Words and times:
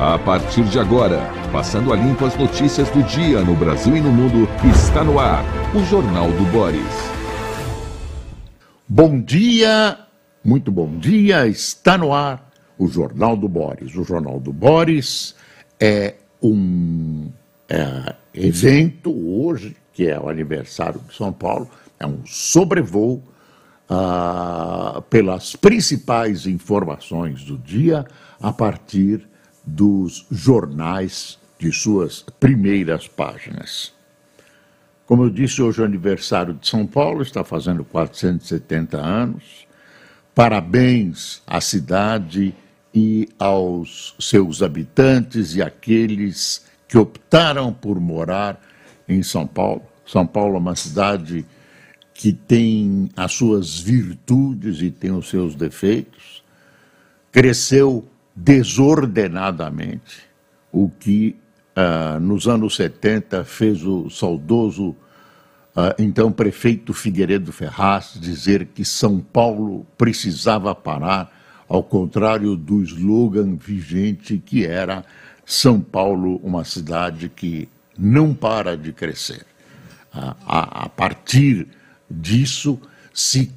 A 0.00 0.18
partir 0.18 0.64
de 0.64 0.78
agora, 0.78 1.20
passando 1.52 1.92
a 1.92 1.96
limpo 1.96 2.24
as 2.24 2.36
notícias 2.36 2.90
do 2.90 3.02
dia 3.04 3.42
no 3.42 3.54
Brasil 3.54 3.96
e 3.96 4.00
no 4.00 4.10
mundo, 4.10 4.48
está 4.68 5.04
no 5.04 5.18
ar 5.18 5.44
o 5.74 5.84
Jornal 5.84 6.28
do 6.32 6.44
Boris. 6.50 6.82
Bom 8.88 9.20
dia, 9.20 9.98
muito 10.44 10.72
bom 10.72 10.98
dia, 10.98 11.46
está 11.46 11.96
no 11.96 12.12
ar 12.12 12.50
o 12.76 12.88
Jornal 12.88 13.36
do 13.36 13.48
Boris. 13.48 13.94
O 13.94 14.02
Jornal 14.02 14.40
do 14.40 14.52
Boris 14.52 15.36
é 15.78 16.16
um 16.42 17.30
é, 17.68 18.14
evento 18.34 19.12
hoje, 19.12 19.76
que 19.92 20.08
é 20.08 20.18
o 20.18 20.28
aniversário 20.28 21.00
de 21.08 21.14
São 21.14 21.32
Paulo, 21.32 21.70
é 21.98 22.06
um 22.06 22.26
sobrevoo 22.26 23.22
ah, 23.88 25.02
pelas 25.08 25.54
principais 25.54 26.46
informações 26.46 27.44
do 27.44 27.56
dia 27.58 28.04
a 28.40 28.52
partir 28.52 29.28
dos 29.64 30.26
jornais 30.30 31.38
de 31.58 31.72
suas 31.72 32.24
primeiras 32.40 33.06
páginas. 33.06 33.92
Como 35.06 35.24
eu 35.24 35.30
disse, 35.30 35.60
hoje 35.60 35.80
é 35.80 35.82
o 35.82 35.86
aniversário 35.86 36.54
de 36.54 36.66
São 36.66 36.86
Paulo, 36.86 37.22
está 37.22 37.44
fazendo 37.44 37.84
470 37.84 38.98
anos. 38.98 39.66
Parabéns 40.34 41.42
à 41.46 41.60
cidade 41.60 42.54
e 42.94 43.28
aos 43.38 44.14
seus 44.18 44.62
habitantes 44.62 45.54
e 45.54 45.62
aqueles 45.62 46.64
que 46.88 46.98
optaram 46.98 47.72
por 47.72 48.00
morar 48.00 48.60
em 49.08 49.22
São 49.22 49.46
Paulo. 49.46 49.82
São 50.06 50.26
Paulo 50.26 50.56
é 50.56 50.58
uma 50.58 50.76
cidade 50.76 51.46
que 52.14 52.32
tem 52.32 53.08
as 53.16 53.32
suas 53.32 53.78
virtudes 53.78 54.80
e 54.80 54.90
tem 54.90 55.10
os 55.10 55.28
seus 55.28 55.54
defeitos. 55.54 56.42
Cresceu 57.30 58.06
desordenadamente, 58.34 60.22
o 60.70 60.88
que 60.88 61.36
uh, 61.76 62.18
nos 62.20 62.48
anos 62.48 62.76
70 62.76 63.44
fez 63.44 63.84
o 63.84 64.08
saudoso 64.08 64.90
uh, 64.90 65.94
então 65.98 66.32
prefeito 66.32 66.94
Figueiredo 66.94 67.52
Ferraz 67.52 68.16
dizer 68.18 68.66
que 68.66 68.84
São 68.84 69.20
Paulo 69.20 69.86
precisava 69.98 70.74
parar, 70.74 71.30
ao 71.68 71.82
contrário 71.82 72.56
do 72.56 72.82
slogan 72.82 73.56
vigente 73.56 74.38
que 74.38 74.66
era 74.66 75.04
São 75.44 75.80
Paulo, 75.80 76.36
uma 76.42 76.64
cidade 76.64 77.28
que 77.28 77.68
não 77.98 78.34
para 78.34 78.76
de 78.76 78.92
crescer. 78.92 79.44
A, 80.14 80.84
a, 80.84 80.88
partir 80.90 81.66
disso, 82.10 82.78
se 83.14 83.50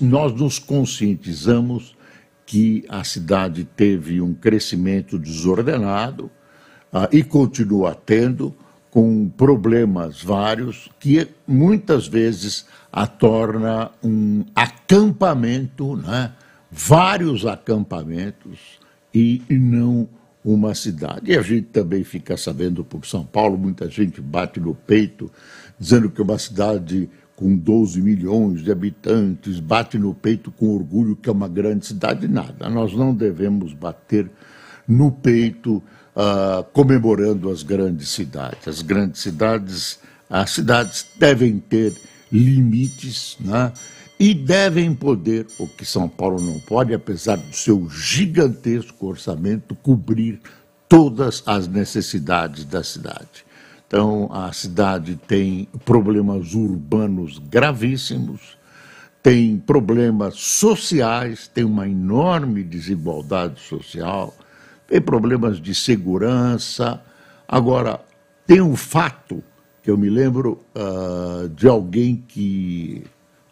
nós 0.00 0.32
nos 0.32 0.58
conscientizamos 0.58 1.94
que 2.50 2.84
a 2.88 3.04
cidade 3.04 3.62
teve 3.64 4.20
um 4.20 4.34
crescimento 4.34 5.16
desordenado 5.16 6.24
uh, 6.92 7.06
e 7.12 7.22
continua 7.22 7.94
tendo, 7.94 8.52
com 8.90 9.28
problemas 9.28 10.20
vários, 10.20 10.90
que 10.98 11.28
muitas 11.46 12.08
vezes 12.08 12.66
a 12.92 13.06
torna 13.06 13.92
um 14.02 14.44
acampamento, 14.52 15.94
né? 15.94 16.32
vários 16.68 17.46
acampamentos, 17.46 18.80
e, 19.14 19.44
e 19.48 19.54
não 19.54 20.08
uma 20.44 20.74
cidade. 20.74 21.30
E 21.30 21.36
a 21.36 21.42
gente 21.42 21.68
também 21.68 22.02
fica 22.02 22.36
sabendo 22.36 22.84
por 22.84 23.06
São 23.06 23.24
Paulo, 23.24 23.56
muita 23.56 23.88
gente 23.88 24.20
bate 24.20 24.58
no 24.58 24.74
peito, 24.74 25.30
dizendo 25.78 26.10
que 26.10 26.20
é 26.20 26.24
uma 26.24 26.38
cidade 26.38 27.08
com 27.40 27.56
12 27.56 28.02
milhões 28.02 28.62
de 28.62 28.70
habitantes, 28.70 29.58
bate 29.60 29.98
no 29.98 30.12
peito 30.12 30.50
com 30.50 30.74
orgulho 30.74 31.16
que 31.16 31.26
é 31.26 31.32
uma 31.32 31.48
grande 31.48 31.86
cidade, 31.86 32.28
nada. 32.28 32.68
Nós 32.68 32.92
não 32.92 33.14
devemos 33.14 33.72
bater 33.72 34.30
no 34.86 35.10
peito 35.10 35.82
uh, 36.14 36.62
comemorando 36.74 37.48
as 37.48 37.62
grandes 37.62 38.10
cidades. 38.10 38.68
As 38.68 38.82
grandes 38.82 39.22
cidades, 39.22 40.00
as 40.28 40.50
cidades 40.50 41.06
devem 41.18 41.58
ter 41.58 41.94
limites, 42.30 43.38
né? 43.40 43.72
E 44.18 44.34
devem 44.34 44.94
poder, 44.94 45.46
o 45.58 45.66
que 45.66 45.86
São 45.86 46.06
Paulo 46.06 46.42
não 46.42 46.60
pode, 46.60 46.92
apesar 46.92 47.36
do 47.36 47.56
seu 47.56 47.88
gigantesco 47.88 49.06
orçamento, 49.06 49.74
cobrir 49.76 50.42
todas 50.86 51.42
as 51.46 51.66
necessidades 51.66 52.66
da 52.66 52.84
cidade. 52.84 53.48
Então, 53.90 54.28
a 54.30 54.52
cidade 54.52 55.16
tem 55.16 55.66
problemas 55.84 56.54
urbanos 56.54 57.40
gravíssimos, 57.40 58.56
tem 59.20 59.58
problemas 59.58 60.36
sociais, 60.36 61.48
tem 61.48 61.64
uma 61.64 61.88
enorme 61.88 62.62
desigualdade 62.62 63.58
social, 63.58 64.32
tem 64.86 65.00
problemas 65.00 65.60
de 65.60 65.74
segurança. 65.74 67.02
Agora, 67.48 68.00
tem 68.46 68.60
um 68.60 68.76
fato 68.76 69.42
que 69.82 69.90
eu 69.90 69.98
me 69.98 70.08
lembro 70.08 70.64
uh, 70.72 71.48
de 71.48 71.66
alguém 71.66 72.24
que 72.28 73.02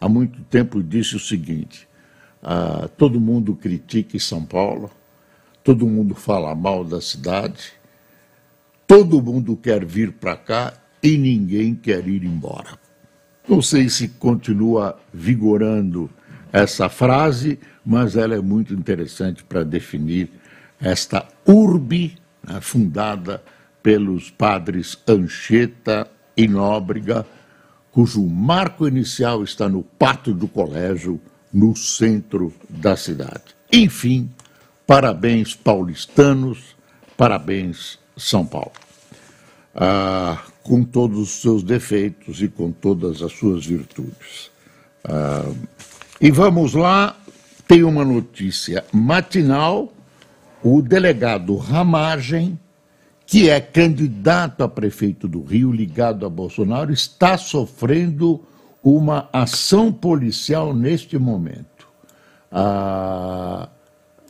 há 0.00 0.08
muito 0.08 0.40
tempo 0.42 0.80
disse 0.84 1.16
o 1.16 1.20
seguinte: 1.20 1.88
uh, 2.44 2.88
todo 2.90 3.18
mundo 3.18 3.56
critica 3.56 4.16
São 4.20 4.44
Paulo, 4.44 4.88
todo 5.64 5.84
mundo 5.84 6.14
fala 6.14 6.54
mal 6.54 6.84
da 6.84 7.00
cidade, 7.00 7.72
Todo 8.88 9.20
mundo 9.20 9.54
quer 9.54 9.84
vir 9.84 10.12
para 10.12 10.34
cá 10.34 10.72
e 11.02 11.18
ninguém 11.18 11.74
quer 11.74 12.08
ir 12.08 12.24
embora. 12.24 12.70
Não 13.46 13.60
sei 13.60 13.90
se 13.90 14.08
continua 14.08 14.98
vigorando 15.12 16.08
essa 16.50 16.88
frase, 16.88 17.58
mas 17.84 18.16
ela 18.16 18.34
é 18.34 18.40
muito 18.40 18.72
interessante 18.72 19.44
para 19.44 19.62
definir 19.62 20.30
esta 20.80 21.28
urbe 21.46 22.16
né, 22.42 22.62
fundada 22.62 23.42
pelos 23.82 24.30
padres 24.30 24.96
Anchieta 25.06 26.10
e 26.34 26.48
Nóbrega, 26.48 27.26
cujo 27.92 28.26
marco 28.26 28.88
inicial 28.88 29.44
está 29.44 29.68
no 29.68 29.82
pátio 29.82 30.32
do 30.32 30.48
colégio, 30.48 31.20
no 31.52 31.76
centro 31.76 32.54
da 32.70 32.96
cidade. 32.96 33.54
Enfim, 33.70 34.30
parabéns 34.86 35.54
paulistanos, 35.54 36.74
parabéns 37.18 37.97
são 38.18 38.44
Paulo. 38.44 38.72
Ah, 39.74 40.42
com 40.62 40.82
todos 40.82 41.18
os 41.18 41.40
seus 41.40 41.62
defeitos 41.62 42.42
e 42.42 42.48
com 42.48 42.70
todas 42.70 43.22
as 43.22 43.32
suas 43.32 43.64
virtudes. 43.64 44.50
Ah, 45.04 45.50
e 46.20 46.30
vamos 46.30 46.74
lá, 46.74 47.16
tem 47.66 47.84
uma 47.84 48.04
notícia 48.04 48.84
matinal: 48.92 49.92
o 50.62 50.82
delegado 50.82 51.56
Ramagem, 51.56 52.58
que 53.24 53.48
é 53.48 53.60
candidato 53.60 54.64
a 54.64 54.68
prefeito 54.68 55.28
do 55.28 55.42
Rio, 55.42 55.70
ligado 55.70 56.26
a 56.26 56.28
Bolsonaro, 56.28 56.92
está 56.92 57.38
sofrendo 57.38 58.42
uma 58.82 59.28
ação 59.32 59.92
policial 59.92 60.74
neste 60.74 61.18
momento. 61.18 61.86
Ah, 62.50 63.68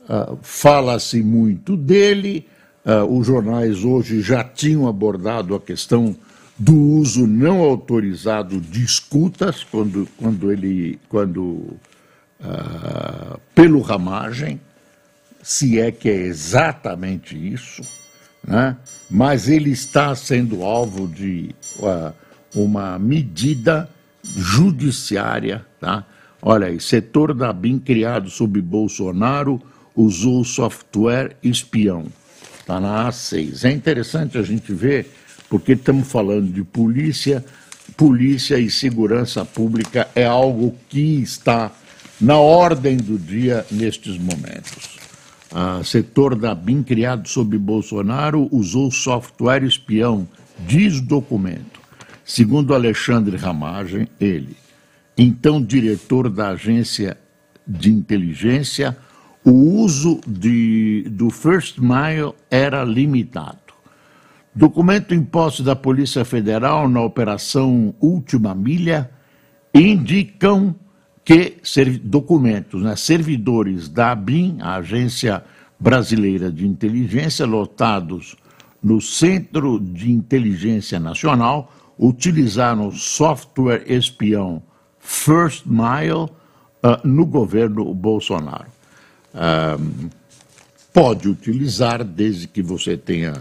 ah 0.08 0.36
Fala-se 0.42 1.22
muito 1.22 1.76
dele 1.76 2.46
Uh, 2.84 3.18
os 3.18 3.26
jornais 3.26 3.84
hoje 3.84 4.22
já 4.22 4.42
tinham 4.42 4.88
abordado 4.88 5.54
a 5.54 5.60
questão 5.60 6.16
do 6.58 6.74
uso 6.74 7.26
não 7.26 7.60
autorizado 7.60 8.60
de 8.60 8.82
escutas, 8.82 9.62
quando, 9.62 10.08
quando 10.16 10.50
ele, 10.50 10.98
quando, 11.08 11.76
uh, 12.40 13.38
pelo 13.54 13.80
ramagem, 13.80 14.60
se 15.42 15.78
é 15.78 15.92
que 15.92 16.08
é 16.08 16.16
exatamente 16.16 17.36
isso, 17.36 17.82
né? 18.46 18.76
mas 19.10 19.48
ele 19.48 19.70
está 19.70 20.14
sendo 20.14 20.64
alvo 20.64 21.06
de 21.06 21.54
uh, 21.78 22.12
uma 22.54 22.98
medida 22.98 23.88
judiciária. 24.24 25.64
Tá? 25.80 26.04
Olha 26.42 26.68
aí, 26.68 26.80
setor 26.80 27.34
da 27.34 27.52
BIM 27.52 27.78
criado 27.78 28.30
sob 28.30 28.60
Bolsonaro 28.60 29.60
usou 29.94 30.44
software 30.44 31.36
espião 31.42 32.06
está 32.68 32.78
na 32.78 33.08
A6. 33.08 33.64
É 33.64 33.72
interessante 33.72 34.36
a 34.36 34.42
gente 34.42 34.74
ver, 34.74 35.10
porque 35.48 35.72
estamos 35.72 36.06
falando 36.06 36.52
de 36.52 36.62
polícia, 36.62 37.42
polícia 37.96 38.58
e 38.58 38.70
segurança 38.70 39.42
pública 39.42 40.06
é 40.14 40.26
algo 40.26 40.76
que 40.90 41.22
está 41.22 41.72
na 42.20 42.36
ordem 42.36 42.98
do 42.98 43.18
dia 43.18 43.64
nestes 43.70 44.18
momentos. 44.18 44.98
O 45.50 45.82
setor 45.82 46.36
da 46.36 46.54
BIM, 46.54 46.82
criado 46.82 47.26
sob 47.26 47.56
Bolsonaro, 47.56 48.48
usou 48.52 48.90
software 48.90 49.64
espião, 49.64 50.28
diz 50.66 51.00
documento. 51.00 51.80
Segundo 52.22 52.74
Alexandre 52.74 53.38
Ramagem, 53.38 54.06
ele, 54.20 54.54
então 55.16 55.62
diretor 55.62 56.28
da 56.28 56.50
agência 56.50 57.16
de 57.66 57.90
inteligência, 57.90 58.94
o 59.44 59.50
uso 59.50 60.20
de, 60.26 61.06
do 61.10 61.30
First 61.30 61.78
Mile 61.78 62.34
era 62.50 62.84
limitado. 62.84 63.58
Documento 64.54 65.14
imposto 65.14 65.62
da 65.62 65.76
Polícia 65.76 66.24
Federal 66.24 66.88
na 66.88 67.00
Operação 67.00 67.94
Última 68.00 68.54
Milha 68.54 69.10
indicam 69.72 70.74
que 71.24 71.56
documentos, 72.02 72.82
né, 72.82 72.96
servidores 72.96 73.88
da 73.88 74.12
ABIN, 74.12 74.58
a 74.60 74.76
Agência 74.76 75.44
Brasileira 75.78 76.50
de 76.50 76.66
Inteligência, 76.66 77.46
lotados 77.46 78.34
no 78.82 79.00
Centro 79.00 79.78
de 79.78 80.10
Inteligência 80.10 80.98
Nacional, 80.98 81.72
utilizaram 81.98 82.90
software 82.90 83.84
espião 83.86 84.62
First 84.98 85.66
Mile 85.66 86.30
uh, 86.82 87.06
no 87.06 87.26
governo 87.26 87.92
Bolsonaro. 87.94 88.77
Pode 90.92 91.28
utilizar 91.28 92.02
desde 92.02 92.48
que 92.48 92.62
você 92.62 92.96
tenha, 92.96 93.34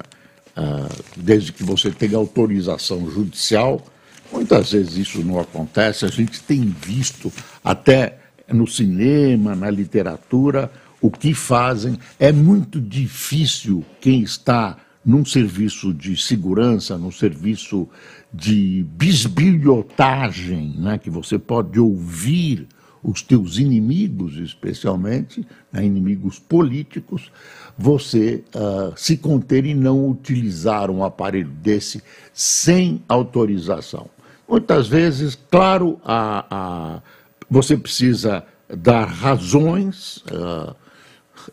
uh, 0.56 1.04
desde 1.16 1.52
que 1.52 1.64
você 1.64 1.90
tenha 1.90 2.18
autorização 2.18 3.10
judicial. 3.10 3.84
Muitas 4.32 4.74
vezes 4.74 4.98
isso 4.98 5.24
não 5.24 5.40
acontece. 5.40 6.06
A 6.06 6.10
gente 6.10 6.42
tem 6.44 6.64
visto 6.64 7.32
até 7.64 8.20
no 8.48 8.68
cinema, 8.68 9.56
na 9.56 9.70
literatura, 9.70 10.72
o 11.02 11.10
que 11.10 11.34
fazem. 11.34 11.98
É 12.20 12.32
muito 12.32 12.80
difícil 12.80 13.84
quem 14.02 14.22
está 14.22 14.78
num 15.04 15.24
serviço 15.24 15.94
de 15.94 16.18
segurança, 16.18 16.98
num 16.98 17.12
serviço 17.12 17.88
de 18.34 18.86
bisbilhotagem, 18.90 20.76
né, 20.78 20.98
que 20.98 21.10
você 21.10 21.40
pode 21.40 21.80
ouvir 21.80 22.68
os 23.04 23.22
teus 23.22 23.58
inimigos, 23.58 24.38
especialmente, 24.38 25.46
né, 25.72 25.86
inimigos 25.86 26.40
políticos, 26.40 27.32
você 27.78 28.44
uh, 28.56 28.94
se 28.96 29.18
conter 29.18 29.66
e 29.66 29.74
não 29.74 30.10
utilizar 30.10 30.90
um 30.90 31.04
aparelho 31.04 31.50
desse 31.50 32.02
sem 32.34 33.02
autorização. 33.08 34.10
Muitas 34.48 34.88
vezes, 34.88 35.38
claro, 35.50 36.00
a, 36.04 36.46
a, 36.50 37.02
você 37.50 37.78
precisa 37.78 38.44
dar 38.70 39.06
razões. 39.06 40.18
Uh, 40.32 40.76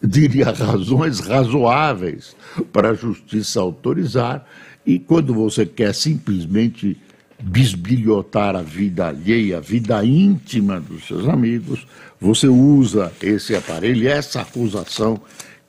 diria, 0.03 0.51
razões 0.53 1.21
razoáveis 1.21 2.35
para 2.73 2.91
a 2.91 2.95
justiça 2.95 3.61
autorizar, 3.61 4.45
e 4.87 4.99
quando 4.99 5.33
você 5.33 5.65
quer 5.65 5.95
simplesmente 5.95 6.99
bisbilhotar 7.45 8.57
a 8.57 8.63
vida 8.63 9.09
alheia, 9.09 9.59
a 9.59 9.61
vida 9.61 10.03
íntima 10.05 10.81
dos 10.81 11.07
seus 11.07 11.29
amigos, 11.29 11.87
você 12.19 12.49
usa 12.49 13.13
esse 13.23 13.55
aparelho, 13.55 14.09
essa 14.09 14.41
acusação 14.41 15.21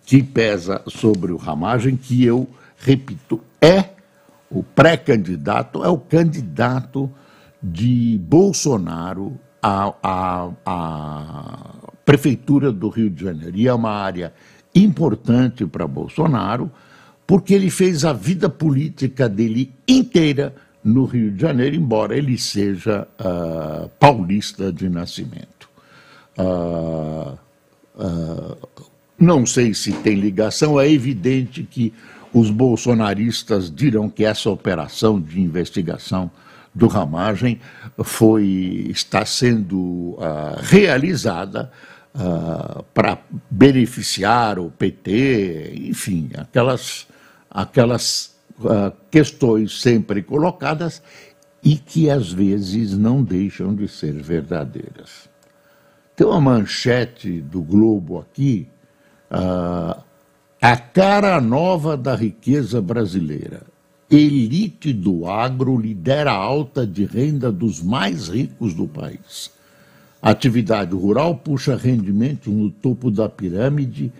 que 0.05 0.23
pesa 0.23 0.81
sobre 0.87 1.33
o 1.33 1.37
Ramagem, 1.37 1.97
que 1.97 2.23
eu 2.23 2.47
repito, 2.77 3.41
é 3.61 3.89
o 4.49 4.63
pré-candidato, 4.63 5.83
é 5.83 5.89
o 5.89 5.97
candidato 5.97 7.11
de 7.61 8.17
Bolsonaro 8.23 9.37
à, 9.61 9.93
à, 10.01 10.49
à 10.65 11.75
Prefeitura 12.05 12.71
do 12.71 12.87
Rio 12.87 13.09
de 13.09 13.25
Janeiro. 13.25 13.57
E 13.57 13.67
é 13.67 13.73
uma 13.73 13.91
área 13.91 14.33
importante 14.73 15.65
para 15.65 15.87
Bolsonaro, 15.87 16.71
porque 17.27 17.53
ele 17.53 17.69
fez 17.69 18.05
a 18.05 18.13
vida 18.13 18.47
política 18.47 19.27
dele 19.27 19.73
inteira 19.87 20.55
no 20.85 21.05
Rio 21.05 21.31
de 21.31 21.41
Janeiro, 21.41 21.75
embora 21.75 22.15
ele 22.15 22.37
seja 22.37 23.07
uh, 23.19 23.89
paulista 23.99 24.71
de 24.71 24.87
nascimento. 24.87 25.67
Uh, 26.37 27.35
uh, 27.95 28.69
não 29.17 29.47
sei 29.47 29.73
se 29.73 29.91
tem 29.93 30.19
ligação, 30.19 30.79
é 30.79 30.87
evidente 30.87 31.63
que 31.63 31.91
os 32.31 32.51
bolsonaristas 32.51 33.73
dirão 33.73 34.07
que 34.09 34.23
essa 34.23 34.47
operação 34.51 35.19
de 35.19 35.41
investigação 35.41 36.29
do 36.73 36.85
Ramagem 36.85 37.59
foi, 38.03 38.87
está 38.89 39.25
sendo 39.25 40.17
realizada 40.61 41.71
para 42.93 43.17
beneficiar 43.49 44.59
o 44.59 44.69
PT, 44.69 45.75
enfim, 45.87 46.29
aquelas, 46.35 47.07
aquelas 47.49 48.34
uh, 48.59 48.91
questões 49.09 49.81
sempre 49.81 50.21
colocadas 50.21 51.01
e 51.63 51.75
que 51.75 52.09
às 52.09 52.31
vezes 52.31 52.97
não 52.97 53.23
deixam 53.23 53.73
de 53.73 53.87
ser 53.87 54.13
verdadeiras. 54.21 55.29
Tem 56.15 56.25
uma 56.25 56.39
manchete 56.39 57.41
do 57.41 57.61
Globo 57.61 58.19
aqui, 58.19 58.67
uh, 59.31 60.01
a 60.61 60.77
cara 60.77 61.41
nova 61.41 61.97
da 61.97 62.15
riqueza 62.15 62.81
brasileira. 62.81 63.63
Elite 64.09 64.93
do 64.93 65.27
agro 65.27 65.77
lidera 65.77 66.31
a 66.31 66.35
alta 66.35 66.85
de 66.85 67.05
renda 67.05 67.51
dos 67.51 67.81
mais 67.81 68.29
ricos 68.29 68.73
do 68.73 68.87
país. 68.87 69.51
Atividade 70.21 70.95
rural 70.95 71.35
puxa 71.35 71.75
rendimentos 71.75 72.51
no 72.53 72.69
topo 72.69 73.11
da 73.11 73.27
pirâmide 73.27 74.11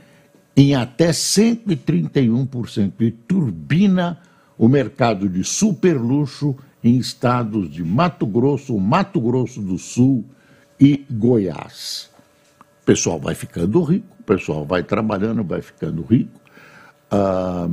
em 0.56 0.76
até 0.76 1.10
131% 1.10 2.94
e 3.02 3.12
turbina 3.12 4.20
o 4.58 4.68
mercado 4.68 5.28
de 5.28 5.44
superluxo 5.44 6.56
em 6.84 6.98
estados 6.98 7.70
de 7.70 7.84
Mato 7.84 8.26
Grosso, 8.26 8.80
Mato 8.80 9.20
Grosso 9.20 9.62
do 9.62 9.78
Sul 9.78 10.24
e 10.80 11.06
Goiás. 11.12 12.10
O 12.84 12.86
pessoal 12.86 13.20
vai 13.20 13.36
ficando 13.36 13.82
rico, 13.84 14.08
o 14.20 14.24
pessoal 14.24 14.66
vai 14.66 14.84
trabalhando, 14.84 15.44
vai 15.44 15.62
ficando 15.62 16.04
rico. 16.04 16.40
Ah, 17.12 17.68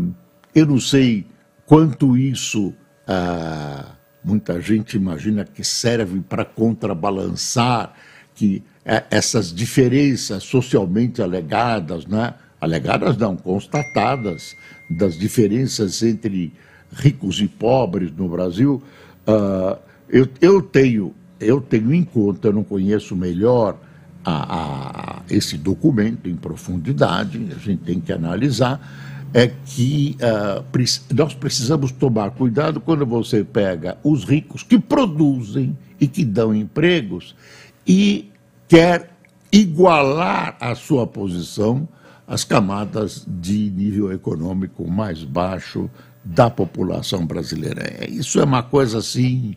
eu 0.55 0.67
não 0.67 0.81
sei 0.81 1.27
quanto 1.67 2.17
isso, 2.17 2.75
ah, 3.07 3.95
muita 4.25 4.61
gente 4.61 4.97
imagina 4.97 5.45
que 5.45 5.63
serve 5.63 6.21
para 6.21 6.45
contrabalançar 6.45 7.95
que 8.35 8.63
é, 8.85 9.05
essas 9.11 9.53
diferenças 9.53 10.43
socialmente 10.43 11.23
alegadas, 11.23 12.07
né? 12.07 12.35
Alegadas 12.63 13.17
não, 13.17 13.37
constatadas, 13.37 14.57
das 14.89 15.19
diferenças 15.19 16.01
entre 16.01 16.53
ricos 16.93 17.41
e 17.41 17.49
pobres 17.49 18.13
no 18.17 18.29
Brasil, 18.29 18.81
uh, 19.27 19.77
eu, 20.09 20.29
eu, 20.41 20.63
tenho, 20.63 21.13
eu 21.41 21.61
tenho 21.61 21.93
em 21.93 22.05
conta, 22.05 22.49
eu 22.49 22.53
não 22.53 22.63
conheço 22.63 23.17
melhor 23.17 23.77
a, 24.25 24.61
a, 24.61 25.23
esse 25.29 25.59
documento 25.59 26.29
em 26.29 26.37
profundidade, 26.37 27.45
a 27.51 27.59
gente 27.59 27.83
tem 27.83 27.99
que 27.99 28.13
analisar, 28.13 28.81
é 29.35 29.51
que 29.67 30.17
uh, 30.21 30.63
nós 31.13 31.35
precisamos 31.35 31.91
tomar 31.91 32.31
cuidado 32.31 32.81
quando 32.81 33.05
você 33.05 33.43
pega 33.43 33.99
os 34.05 34.23
ricos 34.23 34.63
que 34.63 34.79
produzem 34.79 35.77
e 36.01 36.07
que 36.07 36.25
dão 36.25 36.55
empregos 36.55 37.35
e 37.85 38.31
quer 38.69 39.11
igualar 39.51 40.57
a 40.61 40.77
sua 40.77 41.09
posição 41.09 41.89
às 42.33 42.45
camadas 42.45 43.27
de 43.29 43.71
nível 43.71 44.11
econômico 44.11 44.91
mais 44.91 45.23
baixo 45.23 45.91
da 46.25 46.49
população 46.49 47.27
brasileira. 47.27 47.83
É, 47.83 48.09
isso 48.09 48.41
é 48.41 48.45
uma 48.45 48.63
coisa 48.63 49.01
assim, 49.01 49.55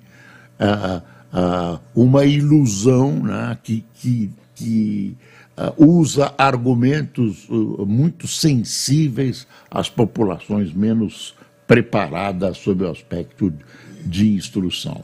uh, 0.60 1.01
uh, 1.34 1.79
uma 1.96 2.25
ilusão 2.25 3.13
né, 3.24 3.58
que, 3.63 3.86
que, 3.94 4.29
que 4.53 5.17
uh, 5.58 5.86
usa 5.86 6.34
argumentos 6.38 7.48
muito 7.88 8.27
sensíveis 8.27 9.48
às 9.72 9.89
populações 9.89 10.74
menos 10.74 11.34
preparadas 11.65 12.58
sob 12.58 12.84
o 12.84 12.91
aspecto 12.91 13.53
de 14.05 14.34
instrução. 14.34 15.01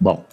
bom, 0.00 0.24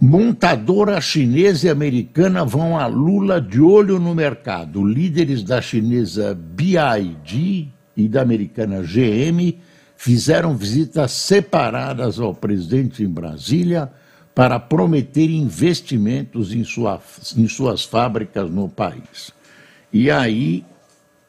Montadora 0.00 1.00
chinesa 1.00 1.68
e 1.68 1.70
americana 1.70 2.44
vão 2.44 2.78
a 2.78 2.86
Lula 2.86 3.40
de 3.40 3.60
olho 3.60 3.98
no 4.00 4.14
mercado. 4.14 4.84
Líderes 4.84 5.42
da 5.42 5.62
chinesa 5.62 6.34
BID 6.34 7.68
e 7.96 8.08
da 8.08 8.22
americana 8.22 8.82
GM 8.82 9.56
fizeram 9.96 10.56
visitas 10.56 11.12
separadas 11.12 12.18
ao 12.18 12.34
presidente 12.34 13.02
em 13.02 13.08
Brasília 13.08 13.90
para 14.34 14.58
prometer 14.58 15.30
investimentos 15.30 16.52
em, 16.52 16.64
sua, 16.64 17.00
em 17.36 17.46
suas 17.46 17.84
fábricas 17.84 18.50
no 18.50 18.68
país. 18.68 19.32
E 19.92 20.10
aí, 20.10 20.64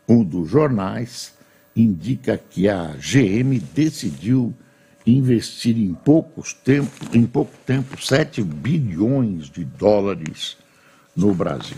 um 0.10 0.24
dos 0.24 0.50
jornais 0.50 1.34
indica 1.76 2.38
que 2.50 2.68
a 2.68 2.96
GM 2.98 3.60
decidiu 3.74 4.54
investir 5.06 5.78
em, 5.78 5.94
poucos 5.94 6.54
tempo, 6.54 6.90
em 7.14 7.26
pouco 7.26 7.54
tempo 7.66 8.04
7 8.04 8.42
bilhões 8.42 9.50
de 9.50 9.64
dólares 9.64 10.58
no 11.16 11.34
Brasil. 11.34 11.78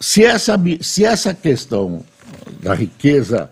Se 0.00 0.24
essa, 0.24 0.54
se 0.80 1.04
essa 1.04 1.34
questão 1.34 2.04
da 2.60 2.74
riqueza 2.74 3.50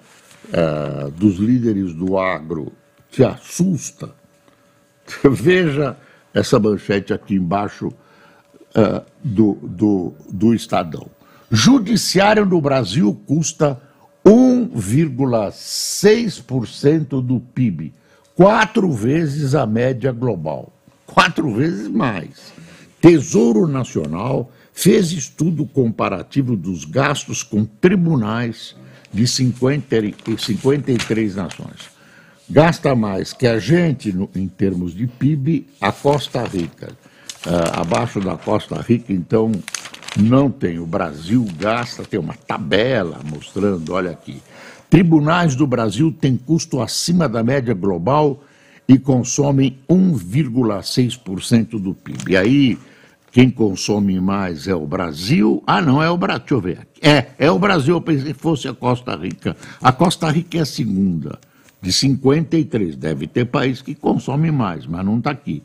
uh, 0.49 1.11
dos 1.11 1.37
líderes 1.37 1.93
do 1.93 2.19
agro 2.19 2.73
te 3.11 3.25
assusta, 3.25 4.15
veja 5.31 5.97
essa 6.33 6.59
manchete 6.59 7.13
aqui 7.13 7.35
embaixo 7.35 7.89
uh, 7.89 9.05
do, 9.23 9.55
do, 9.63 10.15
do 10.31 10.55
Estadão. 10.55 11.11
Judiciário 11.51 12.47
no 12.47 12.61
Brasil 12.61 13.15
custa 13.27 13.81
1,6% 14.25 17.21
do 17.21 17.41
PIB, 17.41 17.93
quatro 18.35 18.91
vezes 18.93 19.55
a 19.55 19.67
média 19.67 20.13
global, 20.13 20.73
quatro 21.07 21.53
vezes 21.53 21.89
mais. 21.89 22.53
Tesouro 23.01 23.67
Nacional 23.67 24.51
fez 24.73 25.13
estudo 25.13 25.67
comparativo 25.67 26.57
dos 26.57 26.85
gastos 26.85 27.43
com 27.43 27.65
tribunais 27.65 28.77
de 29.13 29.27
50, 29.27 29.97
53 30.39 31.35
nações. 31.35 31.91
Gasta 32.49 32.95
mais 32.95 33.33
que 33.33 33.47
a 33.47 33.59
gente, 33.59 34.13
no, 34.13 34.31
em 34.35 34.47
termos 34.47 34.95
de 34.95 35.07
PIB, 35.07 35.67
a 35.81 35.93
Costa 35.93 36.45
Rica. 36.45 36.93
Uh, 37.45 37.81
abaixo 37.81 38.21
da 38.21 38.37
Costa 38.37 38.81
Rica, 38.81 39.13
então, 39.13 39.51
não 40.17 40.51
tem. 40.51 40.79
O 40.79 40.87
Brasil 40.87 41.47
gasta, 41.59 42.05
tem 42.05 42.21
uma 42.21 42.35
tabela 42.35 43.21
mostrando, 43.25 43.93
olha 43.93 44.11
aqui. 44.11 44.43
Tribunais 44.91 45.55
do 45.55 45.67
Brasil 45.67 46.13
têm 46.13 46.37
custo 46.37 46.81
acima 46.81 47.29
da 47.29 47.43
média 47.43 47.73
global 47.73 48.43
e 48.87 48.99
consomem 48.99 49.79
1,6% 49.89 51.81
do 51.81 51.95
PIB. 51.95 52.33
E 52.33 52.37
aí 52.37 52.79
quem 53.33 53.49
consome 53.49 54.21
mais 54.21 54.69
é 54.69 54.75
o 54.75 54.87
Brasil. 54.87 55.63
Ah, 55.67 55.81
não, 55.81 56.03
é 56.03 56.11
o 56.11 56.19
Brasil. 56.19 56.41
Deixa 56.41 56.55
eu 56.55 56.61
ver. 56.61 56.87
É, 57.01 57.27
é 57.39 57.51
o 57.51 57.59
Brasil. 57.59 57.95
Eu 57.95 58.01
pensei 58.03 58.35
que 58.35 58.39
fosse 58.39 58.69
a 58.69 58.75
Costa 58.75 59.17
Rica. 59.17 59.57
A 59.81 59.91
Costa 59.91 60.31
Rica 60.31 60.59
é 60.59 60.61
a 60.61 60.67
segunda, 60.67 61.39
de 61.81 61.91
53. 61.91 62.95
Deve 62.95 63.27
ter 63.27 63.47
país 63.47 63.81
que 63.81 63.95
consome 63.95 64.51
mais, 64.51 64.87
mas 64.87 65.03
não 65.03 65.17
está 65.17 65.31
aqui. 65.31 65.63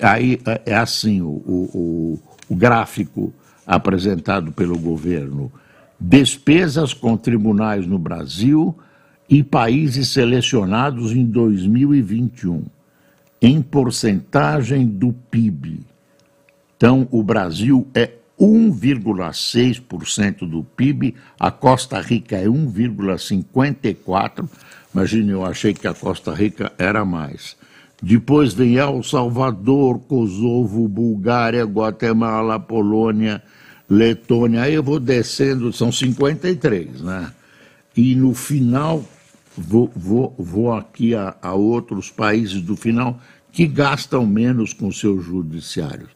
aí 0.00 0.40
é, 0.46 0.62
é 0.64 0.74
assim 0.74 1.20
o, 1.20 1.28
o, 1.28 2.20
o 2.48 2.56
gráfico 2.56 3.34
apresentado 3.66 4.52
pelo 4.52 4.78
governo. 4.78 5.50
Despesas 5.98 6.92
com 6.92 7.16
tribunais 7.16 7.86
no 7.86 7.98
Brasil 7.98 8.76
e 9.28 9.42
países 9.42 10.08
selecionados 10.08 11.12
em 11.12 11.24
2021, 11.24 12.64
em 13.40 13.62
porcentagem 13.62 14.86
do 14.86 15.14
PIB. 15.30 15.80
Então, 16.76 17.08
o 17.10 17.22
Brasil 17.22 17.88
é 17.94 18.10
1,6% 18.38 20.46
do 20.48 20.62
PIB, 20.64 21.14
a 21.38 21.50
Costa 21.52 22.00
Rica 22.00 22.36
é 22.36 22.46
1,54%. 22.46 24.48
Imagine, 24.92 25.30
eu 25.30 25.46
achei 25.46 25.72
que 25.72 25.86
a 25.86 25.94
Costa 25.94 26.34
Rica 26.34 26.72
era 26.76 27.04
mais. 27.04 27.56
Depois 28.02 28.52
vem 28.52 28.76
El 28.76 29.02
Salvador, 29.04 30.00
Kosovo, 30.00 30.88
Bulgária, 30.88 31.64
Guatemala, 31.64 32.58
Polônia, 32.58 33.40
Letônia. 33.88 34.62
Aí 34.62 34.74
eu 34.74 34.82
vou 34.82 34.98
descendo, 34.98 35.72
são 35.72 35.92
53, 35.92 37.00
né? 37.00 37.32
E 37.96 38.16
no 38.16 38.34
final, 38.34 39.04
vou, 39.56 39.90
vou, 39.94 40.34
vou 40.36 40.72
aqui 40.72 41.14
a, 41.14 41.36
a 41.40 41.54
outros 41.54 42.10
países 42.10 42.60
do 42.60 42.74
final 42.74 43.20
que 43.52 43.66
gastam 43.66 44.26
menos 44.26 44.72
com 44.72 44.90
seus 44.90 45.24
judiciários 45.24 46.10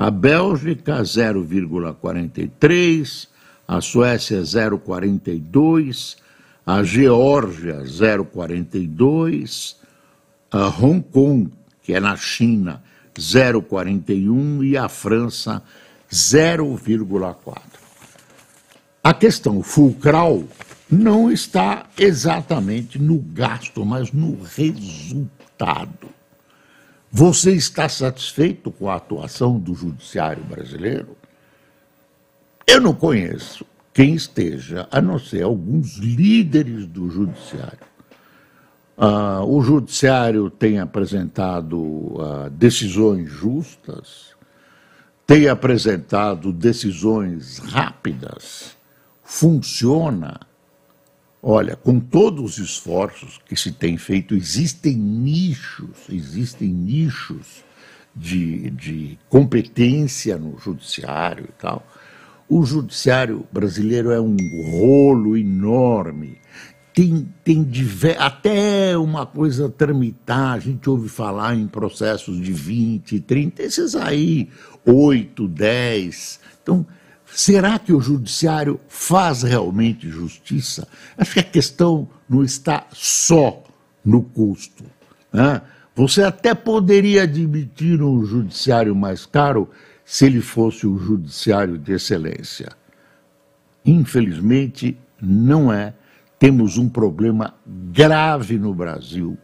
a 0.00 0.10
Bélgica 0.10 1.02
0,43, 1.02 3.28
a 3.68 3.80
Suécia 3.82 4.40
0,42, 4.40 6.16
a 6.64 6.82
Geórgia 6.82 7.82
0,42, 7.82 9.76
Hong 10.52 11.02
Kong, 11.02 11.50
que 11.82 11.94
é 11.94 12.00
na 12.00 12.16
China, 12.16 12.82
0,41 13.14 14.64
e 14.64 14.76
a 14.76 14.88
França 14.88 15.62
0,4. 16.10 17.56
A 19.02 19.14
questão 19.14 19.62
fulcral 19.62 20.44
não 20.90 21.30
está 21.30 21.86
exatamente 21.98 22.98
no 22.98 23.18
gasto, 23.18 23.84
mas 23.84 24.12
no 24.12 24.42
resultado. 24.42 26.08
Você 27.10 27.52
está 27.52 27.88
satisfeito 27.88 28.70
com 28.70 28.88
a 28.88 28.96
atuação 28.96 29.58
do 29.58 29.74
judiciário 29.74 30.44
brasileiro? 30.44 31.16
Eu 32.66 32.80
não 32.80 32.94
conheço 32.94 33.64
quem 33.92 34.14
esteja, 34.14 34.88
a 34.90 35.00
não 35.00 35.18
ser 35.18 35.42
alguns 35.42 35.96
líderes 35.96 36.86
do 36.86 37.10
judiciário. 37.10 37.89
Ah, 39.02 39.42
o 39.42 39.62
judiciário 39.62 40.50
tem 40.50 40.78
apresentado 40.78 42.16
ah, 42.20 42.50
decisões 42.50 43.30
justas, 43.30 44.36
tem 45.26 45.48
apresentado 45.48 46.52
decisões 46.52 47.58
rápidas, 47.58 48.76
funciona 49.22 50.38
Olha, 51.42 51.74
com 51.74 51.98
todos 51.98 52.58
os 52.58 52.58
esforços 52.58 53.40
que 53.46 53.56
se 53.56 53.72
tem 53.72 53.96
feito, 53.96 54.34
existem 54.34 54.94
nichos, 54.94 55.96
existem 56.10 56.68
nichos 56.68 57.64
de, 58.14 58.68
de 58.70 59.18
competência 59.26 60.36
no 60.36 60.58
judiciário 60.58 61.46
e 61.48 61.52
tal. 61.52 61.86
O 62.46 62.62
judiciário 62.66 63.46
brasileiro 63.50 64.10
é 64.10 64.20
um 64.20 64.36
rolo 64.70 65.34
enorme. 65.34 66.36
Tem, 66.92 67.28
tem 67.44 67.62
diver... 67.62 68.20
até 68.20 68.96
uma 68.98 69.24
coisa 69.24 69.68
tramitar, 69.68 70.54
a 70.54 70.58
gente 70.58 70.90
ouve 70.90 71.08
falar 71.08 71.54
em 71.54 71.66
processos 71.66 72.40
de 72.40 72.52
20, 72.52 73.20
30, 73.20 73.62
esses 73.62 73.94
aí, 73.94 74.48
8, 74.84 75.46
10. 75.46 76.40
Então, 76.62 76.86
Será 77.32 77.78
que 77.78 77.92
o 77.92 78.00
judiciário 78.00 78.80
faz 78.88 79.42
realmente 79.42 80.10
justiça? 80.10 80.86
Acho 81.16 81.34
que 81.34 81.40
a 81.40 81.44
questão 81.44 82.08
não 82.28 82.42
está 82.42 82.86
só 82.92 83.62
no 84.04 84.22
custo. 84.22 84.84
Né? 85.32 85.62
Você 85.94 86.22
até 86.22 86.54
poderia 86.54 87.22
admitir 87.22 88.02
um 88.02 88.24
judiciário 88.24 88.94
mais 88.96 89.26
caro 89.26 89.70
se 90.04 90.26
ele 90.26 90.40
fosse 90.40 90.86
um 90.86 90.98
judiciário 90.98 91.78
de 91.78 91.92
excelência. 91.92 92.72
Infelizmente, 93.84 94.98
não 95.20 95.72
é. 95.72 95.94
Temos 96.40 96.76
um 96.76 96.88
problema 96.88 97.54
grave 97.66 98.58
no 98.58 98.74
Brasil, 98.74 99.38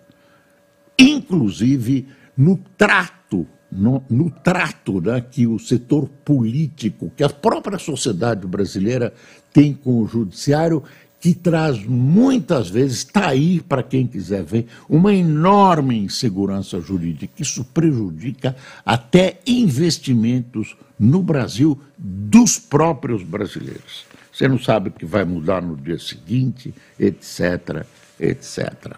inclusive 0.99 2.09
no 2.37 2.59
trato 2.77 3.47
no, 3.71 4.03
no 4.09 4.31
trato 4.31 5.01
né, 5.01 5.21
que 5.21 5.47
o 5.47 5.59
setor 5.59 6.09
político, 6.25 7.13
que 7.17 7.23
a 7.23 7.29
própria 7.29 7.79
sociedade 7.79 8.47
brasileira 8.47 9.13
tem 9.53 9.75
com 9.75 10.01
o 10.01 10.07
judiciário, 10.07 10.83
que 11.21 11.35
traz 11.35 11.85
muitas 11.85 12.69
vezes, 12.69 12.99
está 12.99 13.29
aí 13.29 13.61
para 13.61 13.83
quem 13.83 14.07
quiser 14.07 14.45
ver, 14.45 14.67
uma 14.89 15.13
enorme 15.13 15.99
insegurança 15.99 16.81
jurídica. 16.81 17.43
Isso 17.43 17.65
prejudica 17.65 18.55
até 18.85 19.41
investimentos 19.47 20.77
no 20.99 21.23
Brasil 21.23 21.79
dos 21.99 22.59
próprios 22.59 23.23
brasileiros. 23.23 24.16
Você 24.37 24.47
não 24.47 24.59
sabe 24.59 24.91
o 24.91 24.93
que 24.93 25.07
vai 25.07 25.25
mudar 25.25 25.63
no 25.63 25.75
dia 25.75 25.99
seguinte, 25.99 26.75
etc, 27.01 27.87
etc. 28.21 28.93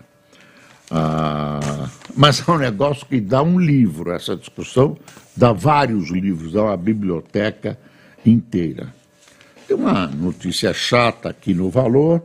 Ah, 0.91 1.89
mas 2.17 2.43
é 2.47 2.51
um 2.51 2.59
negócio 2.59 3.07
que 3.07 3.21
dá 3.21 3.41
um 3.41 3.57
livro, 3.57 4.11
essa 4.11 4.35
discussão, 4.35 4.97
dá 5.37 5.53
vários 5.53 6.11
livros, 6.11 6.55
dá 6.55 6.65
uma 6.65 6.77
biblioteca 6.77 7.79
inteira. 8.27 8.93
Tem 9.69 9.77
uma 9.77 10.09
notícia 10.09 10.75
chata 10.75 11.29
aqui 11.29 11.55
no 11.55 11.71
Valor: 11.71 12.21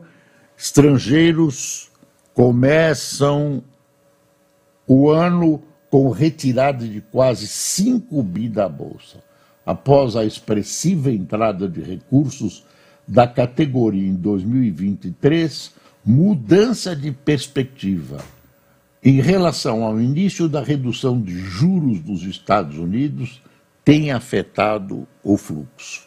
estrangeiros 0.58 1.92
começam 2.34 3.62
o 4.88 5.08
ano 5.08 5.62
com 5.88 6.10
retirada 6.10 6.84
de 6.84 7.00
quase 7.00 7.46
5 7.46 8.20
bi 8.24 8.48
da 8.48 8.68
Bolsa, 8.68 9.22
após 9.64 10.16
a 10.16 10.24
expressiva 10.24 11.12
entrada 11.12 11.68
de 11.68 11.80
recursos 11.80 12.64
da 13.06 13.26
categoria 13.26 14.08
em 14.08 14.14
2023, 14.14 15.72
mudança 16.04 16.94
de 16.94 17.10
perspectiva 17.12 18.18
em 19.02 19.20
relação 19.20 19.84
ao 19.84 20.00
início 20.00 20.48
da 20.48 20.62
redução 20.62 21.20
de 21.20 21.38
juros 21.38 22.00
dos 22.00 22.22
Estados 22.22 22.78
Unidos, 22.78 23.42
tem 23.84 24.10
afetado 24.10 25.06
o 25.22 25.36
fluxo. 25.36 26.06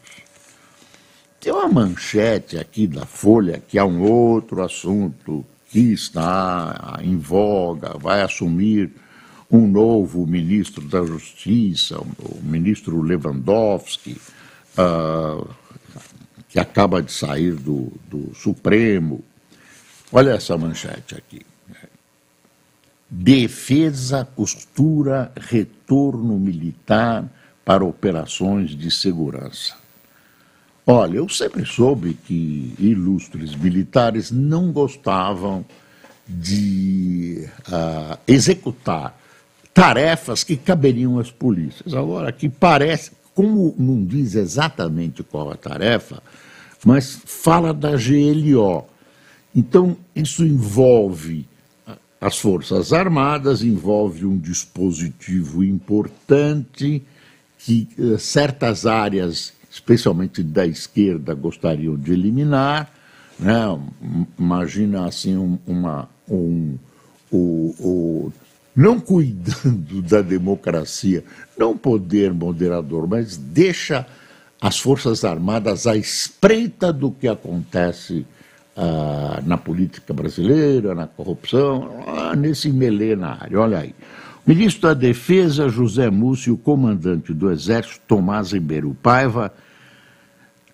Tem 1.39 1.51
uma 1.51 1.67
manchete 1.67 2.59
aqui 2.59 2.85
da 2.85 3.03
Folha 3.03 3.59
que 3.67 3.79
é 3.79 3.83
um 3.83 4.03
outro 4.03 4.61
assunto 4.61 5.43
que 5.71 5.93
está 5.93 6.99
em 7.01 7.17
voga, 7.17 7.97
vai 7.97 8.21
assumir 8.21 8.91
um 9.49 9.67
novo 9.67 10.27
ministro 10.27 10.85
da 10.87 11.03
Justiça, 11.03 11.97
o 11.99 12.39
ministro 12.43 13.01
Lewandowski, 13.01 14.19
uh, 14.77 15.47
que 16.49 16.59
acaba 16.59 17.01
de 17.01 17.11
sair 17.11 17.55
do, 17.55 17.91
do 18.09 18.35
Supremo. 18.35 19.23
Olha 20.11 20.31
essa 20.31 20.57
manchete 20.57 21.15
aqui. 21.15 21.41
Defesa 23.09 24.25
costura 24.25 25.31
retorno 25.37 26.37
militar 26.37 27.29
para 27.63 27.83
operações 27.85 28.71
de 28.71 28.91
segurança. 28.91 29.80
Olha, 30.93 31.19
eu 31.19 31.29
sempre 31.29 31.65
soube 31.65 32.15
que 32.15 32.75
ilustres 32.77 33.55
militares 33.55 34.29
não 34.29 34.73
gostavam 34.73 35.63
de 36.27 37.47
uh, 37.69 38.19
executar 38.27 39.17
tarefas 39.73 40.43
que 40.43 40.57
caberiam 40.57 41.17
às 41.17 41.31
polícias. 41.31 41.93
Agora, 41.93 42.29
que 42.33 42.49
parece, 42.49 43.11
como 43.33 43.73
não 43.79 44.03
diz 44.03 44.35
exatamente 44.35 45.23
qual 45.23 45.49
a 45.49 45.55
tarefa, 45.55 46.21
mas 46.83 47.21
fala 47.25 47.73
da 47.73 47.91
GLO. 47.91 48.83
Então, 49.55 49.95
isso 50.13 50.43
envolve 50.43 51.47
as 52.19 52.37
Forças 52.37 52.91
Armadas, 52.91 53.63
envolve 53.63 54.25
um 54.25 54.37
dispositivo 54.37 55.63
importante 55.63 57.01
que 57.59 57.87
uh, 57.97 58.19
certas 58.19 58.85
áreas, 58.85 59.53
especialmente 59.71 60.43
da 60.43 60.67
esquerda, 60.67 61.33
gostariam 61.33 61.95
de 61.95 62.11
eliminar. 62.11 62.91
Né? 63.39 63.55
Imagina 64.37 65.07
assim 65.07 65.37
um, 65.37 65.57
uma, 65.65 66.09
um, 66.29 66.77
o, 67.31 67.73
o, 67.79 68.33
não 68.75 68.99
cuidando 68.99 70.01
da 70.03 70.21
democracia, 70.21 71.23
não 71.57 71.77
poder 71.77 72.33
moderador, 72.33 73.07
mas 73.07 73.37
deixa 73.37 74.05
as 74.59 74.77
Forças 74.77 75.23
Armadas 75.23 75.87
à 75.87 75.95
espreita 75.95 76.91
do 76.91 77.09
que 77.09 77.27
acontece 77.27 78.25
ah, 78.75 79.41
na 79.45 79.57
política 79.57 80.13
brasileira, 80.13 80.93
na 80.93 81.07
corrupção, 81.07 82.03
ah, 82.07 82.35
nesse 82.35 82.69
milenário. 82.69 83.59
Olha 83.59 83.79
aí. 83.79 83.95
Ministro 84.45 84.89
da 84.89 84.93
Defesa, 84.93 85.69
José 85.69 86.09
Múcio, 86.09 86.49
e 86.49 86.53
o 86.53 86.57
comandante 86.57 87.33
do 87.33 87.51
Exército, 87.51 88.01
Tomás 88.07 88.51
Ribeiro 88.51 88.97
Paiva, 89.01 89.53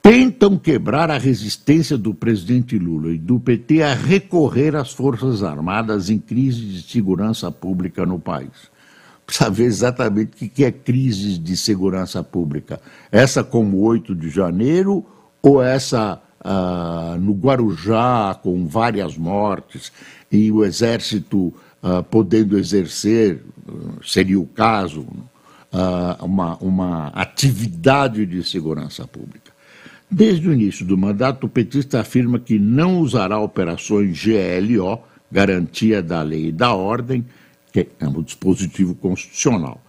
tentam 0.01 0.57
quebrar 0.57 1.11
a 1.11 1.17
resistência 1.17 1.97
do 1.97 2.13
presidente 2.13 2.79
Lula 2.79 3.11
e 3.11 3.17
do 3.17 3.39
PT 3.39 3.83
a 3.83 3.93
recorrer 3.93 4.73
às 4.73 4.93
Forças 4.93 5.43
Armadas 5.43 6.09
em 6.09 6.17
crise 6.17 6.61
de 6.61 6.81
segurança 6.81 7.51
pública 7.51 8.05
no 8.05 8.17
país. 8.17 8.71
Precisa 9.25 9.49
ver 9.49 9.65
exatamente 9.65 10.45
o 10.45 10.49
que 10.49 10.63
é 10.63 10.71
crise 10.71 11.37
de 11.37 11.57
segurança 11.57 12.23
pública. 12.23 12.79
Essa 13.11 13.43
como 13.43 13.81
8 13.81 14.15
de 14.15 14.29
janeiro 14.29 15.05
ou 15.41 15.61
essa 15.61 16.21
ah, 16.39 17.17
no 17.19 17.33
Guarujá, 17.33 18.39
com 18.41 18.65
várias 18.65 19.17
mortes, 19.17 19.91
e 20.31 20.49
o 20.49 20.63
Exército 20.63 21.53
ah, 21.89 22.03
podendo 22.03 22.57
exercer, 22.57 23.41
seria 24.03 24.37
o 24.37 24.45
caso, 24.45 25.07
ah, 25.71 26.17
uma, 26.21 26.57
uma 26.57 27.07
atividade 27.09 28.25
de 28.25 28.43
segurança 28.43 29.07
pública. 29.07 29.53
Desde 30.11 30.49
o 30.49 30.53
início 30.53 30.85
do 30.85 30.97
mandato, 30.97 31.45
o 31.45 31.49
petista 31.49 32.01
afirma 32.01 32.39
que 32.39 32.59
não 32.59 32.99
usará 32.99 33.39
operações 33.39 34.21
GLO, 34.21 34.99
garantia 35.31 36.03
da 36.03 36.21
lei 36.21 36.47
e 36.47 36.51
da 36.51 36.73
ordem, 36.73 37.25
que 37.71 37.87
é 38.01 38.07
um 38.07 38.21
dispositivo 38.21 38.93
constitucional. 38.93 39.81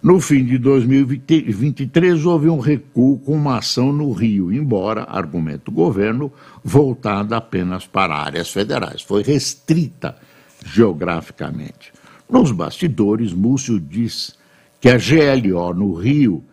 No 0.00 0.20
fim 0.20 0.44
de 0.44 0.56
2023, 0.56 2.24
houve 2.26 2.48
um 2.48 2.60
recuo 2.60 3.18
com 3.18 3.34
uma 3.34 3.58
ação 3.58 3.92
no 3.92 4.12
Rio, 4.12 4.52
embora, 4.52 5.02
argumento 5.02 5.72
o 5.72 5.74
governo, 5.74 6.32
voltada 6.62 7.36
apenas 7.36 7.88
para 7.88 8.14
áreas 8.14 8.50
federais. 8.50 9.02
Foi 9.02 9.24
restrita 9.24 10.16
geograficamente. 10.64 11.92
Nos 12.28 12.52
bastidores, 12.52 13.32
Múcio 13.32 13.80
diz 13.80 14.38
que 14.80 14.88
a 14.88 14.96
GLO 14.96 15.74
no 15.74 15.94
Rio 15.94 16.44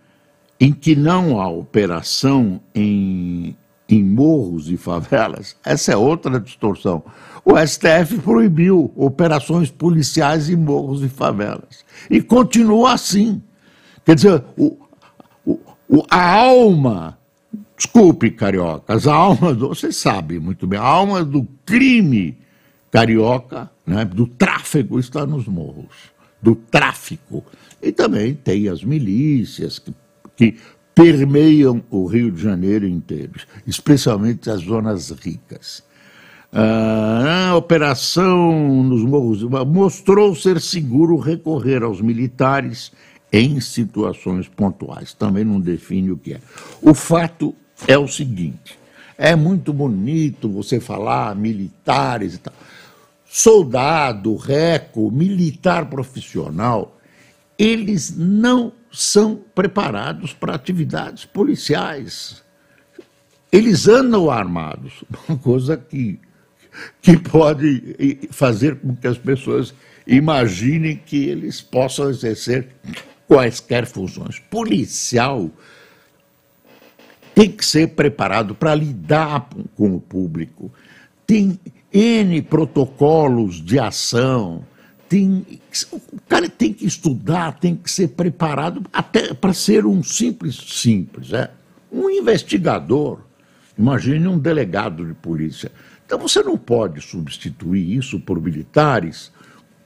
em 0.60 0.72
que 0.72 0.96
não 0.96 1.40
há 1.40 1.48
operação 1.48 2.60
em, 2.74 3.56
em 3.88 4.04
morros 4.04 4.72
e 4.72 4.78
favelas, 4.78 5.56
essa 5.64 5.92
é 5.92 5.96
outra 5.96 6.40
distorção. 6.40 7.04
O 7.46 7.56
STF 7.58 8.18
proibiu 8.24 8.92
operações 8.96 9.70
policiais 9.70 10.50
em 10.50 10.56
morros 10.56 11.04
e 11.04 11.08
favelas. 11.08 11.86
E 12.10 12.22
continua 12.22 12.94
assim. 12.94 13.42
Quer 14.04 14.16
dizer, 14.16 14.44
o, 14.58 14.78
o, 15.90 16.06
a 16.10 16.40
alma, 16.40 17.18
desculpe, 17.78 18.32
cariocas, 18.32 19.08
a 19.08 19.14
alma, 19.14 19.54
do, 19.54 19.70
você 19.70 19.92
sabe 19.92 20.40
muito 20.40 20.68
bem, 20.68 20.80
a 20.80 20.84
alma 20.84 21.24
do 21.24 21.48
crime 21.66 22.38
carioca, 22.92 23.70
né, 23.88 24.04
do 24.04 24.28
tráfego, 24.28 25.00
está 25.00 25.26
nos 25.26 25.48
morros. 25.48 26.12
Do 26.42 26.56
tráfico. 26.56 27.44
E 27.82 27.92
também 27.92 28.36
tem 28.36 28.68
as 28.68 28.84
milícias 28.84 29.80
que 29.80 29.94
que 30.38 30.56
permeiam 30.94 31.84
o 31.90 32.06
Rio 32.06 32.32
de 32.32 32.42
Janeiro 32.42 32.88
inteiro, 32.88 33.34
especialmente 33.66 34.50
as 34.50 34.62
zonas 34.62 35.10
ricas. 35.10 35.84
Ah, 36.54 37.50
a 37.50 37.56
operação 37.56 38.84
nos 38.84 39.04
morros 39.04 39.44
mostrou 39.44 40.34
ser 40.34 40.62
seguro 40.62 41.18
recorrer 41.18 41.84
aos 41.84 42.00
militares 42.00 42.92
em 43.34 43.60
situações 43.60 44.48
pontuais. 44.48 45.14
Também 45.14 45.44
não 45.44 45.60
define 45.60 46.12
o 46.12 46.18
que 46.18 46.34
é. 46.34 46.40
O 46.82 46.94
fato 46.94 47.54
é 47.86 47.98
o 47.98 48.08
seguinte: 48.08 48.80
é 49.18 49.36
muito 49.36 49.74
bonito 49.74 50.50
você 50.50 50.80
falar 50.80 51.36
militares 51.36 52.36
e 52.36 52.38
tal. 52.38 52.54
Soldado, 53.30 54.36
reco, 54.36 55.12
militar 55.12 55.90
profissional, 55.90 56.98
eles 57.58 58.16
não 58.16 58.72
são 58.92 59.42
preparados 59.54 60.34
para 60.34 60.56
atividades 60.56 61.26
policiais. 61.26 62.44
Eles 63.52 63.88
andam 63.88 64.30
armados, 64.30 65.04
uma 65.28 65.38
coisa 65.38 65.76
que, 65.76 66.20
que 67.02 67.18
pode 67.18 68.28
fazer 68.32 68.76
com 68.78 68.96
que 68.96 69.08
as 69.08 69.18
pessoas 69.18 69.74
imaginem 70.06 70.96
que 70.96 71.26
eles 71.26 71.62
possam 71.62 72.10
exercer 72.10 72.70
quaisquer 73.28 73.86
funções. 73.86 74.40
Policial 74.40 75.52
tem 77.36 77.52
que 77.52 77.66
ser 77.66 77.90
preparado 77.90 78.56
para 78.56 78.74
lidar 78.74 79.50
com 79.76 79.96
o 79.96 80.02
público. 80.02 80.72
Tem 81.26 81.60
N 81.92 82.42
protocolos 82.42 83.64
de 83.64 83.80
ação, 83.80 84.66
tem, 85.08 85.46
o 85.92 86.02
cara 86.28 86.50
tem 86.50 86.74
que 86.74 86.86
estudar, 86.86 87.54
tem 87.60 87.76
que 87.76 87.90
ser 87.90 88.10
preparado 88.10 88.84
até 88.92 89.34
para 89.34 89.54
ser 89.54 89.86
um 89.86 90.04
simples, 90.04 90.56
simples, 90.56 91.32
é, 91.34 91.50
um 91.92 92.10
investigador. 92.10 93.22
Imagine 93.78 94.28
um 94.28 94.38
delegado 94.38 95.06
de 95.06 95.14
polícia. 95.14 95.72
Então 96.06 96.20
você 96.20 96.42
não 96.44 96.58
pode 96.58 97.02
substituir 97.02 97.96
isso 97.96 98.20
por 98.20 98.42
militares 98.42 99.32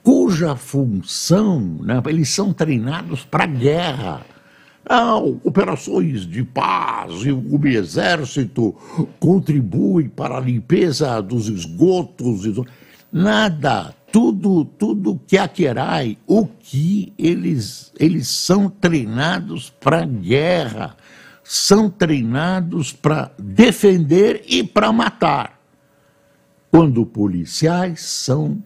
cuja 0.02 0.56
função, 0.56 1.60
né, 1.80 2.02
eles 2.06 2.28
são 2.28 2.52
treinados 2.52 3.24
para 3.24 3.46
guerra. 3.46 4.26
Não, 4.88 5.40
operações 5.44 6.26
de 6.26 6.42
paz 6.42 7.22
e 7.24 7.32
o 7.32 7.66
exército 7.66 8.74
contribui 9.20 10.08
para 10.08 10.36
a 10.36 10.40
limpeza 10.40 11.20
dos 11.20 11.48
esgotos. 11.48 12.42
Nada 13.12 13.94
tudo, 14.12 14.64
tudo 14.64 15.20
que 15.26 15.38
aquerai, 15.38 16.18
o 16.26 16.46
que 16.46 17.14
eles, 17.18 17.90
eles 17.98 18.28
são 18.28 18.68
treinados 18.68 19.70
para 19.70 20.04
guerra. 20.04 20.94
são 21.44 21.90
treinados 21.90 22.92
para 22.92 23.32
defender 23.38 24.44
e 24.46 24.62
para 24.62 24.92
matar. 24.92 25.60
Quando 26.70 27.04
policiais 27.04 28.00
são 28.02 28.62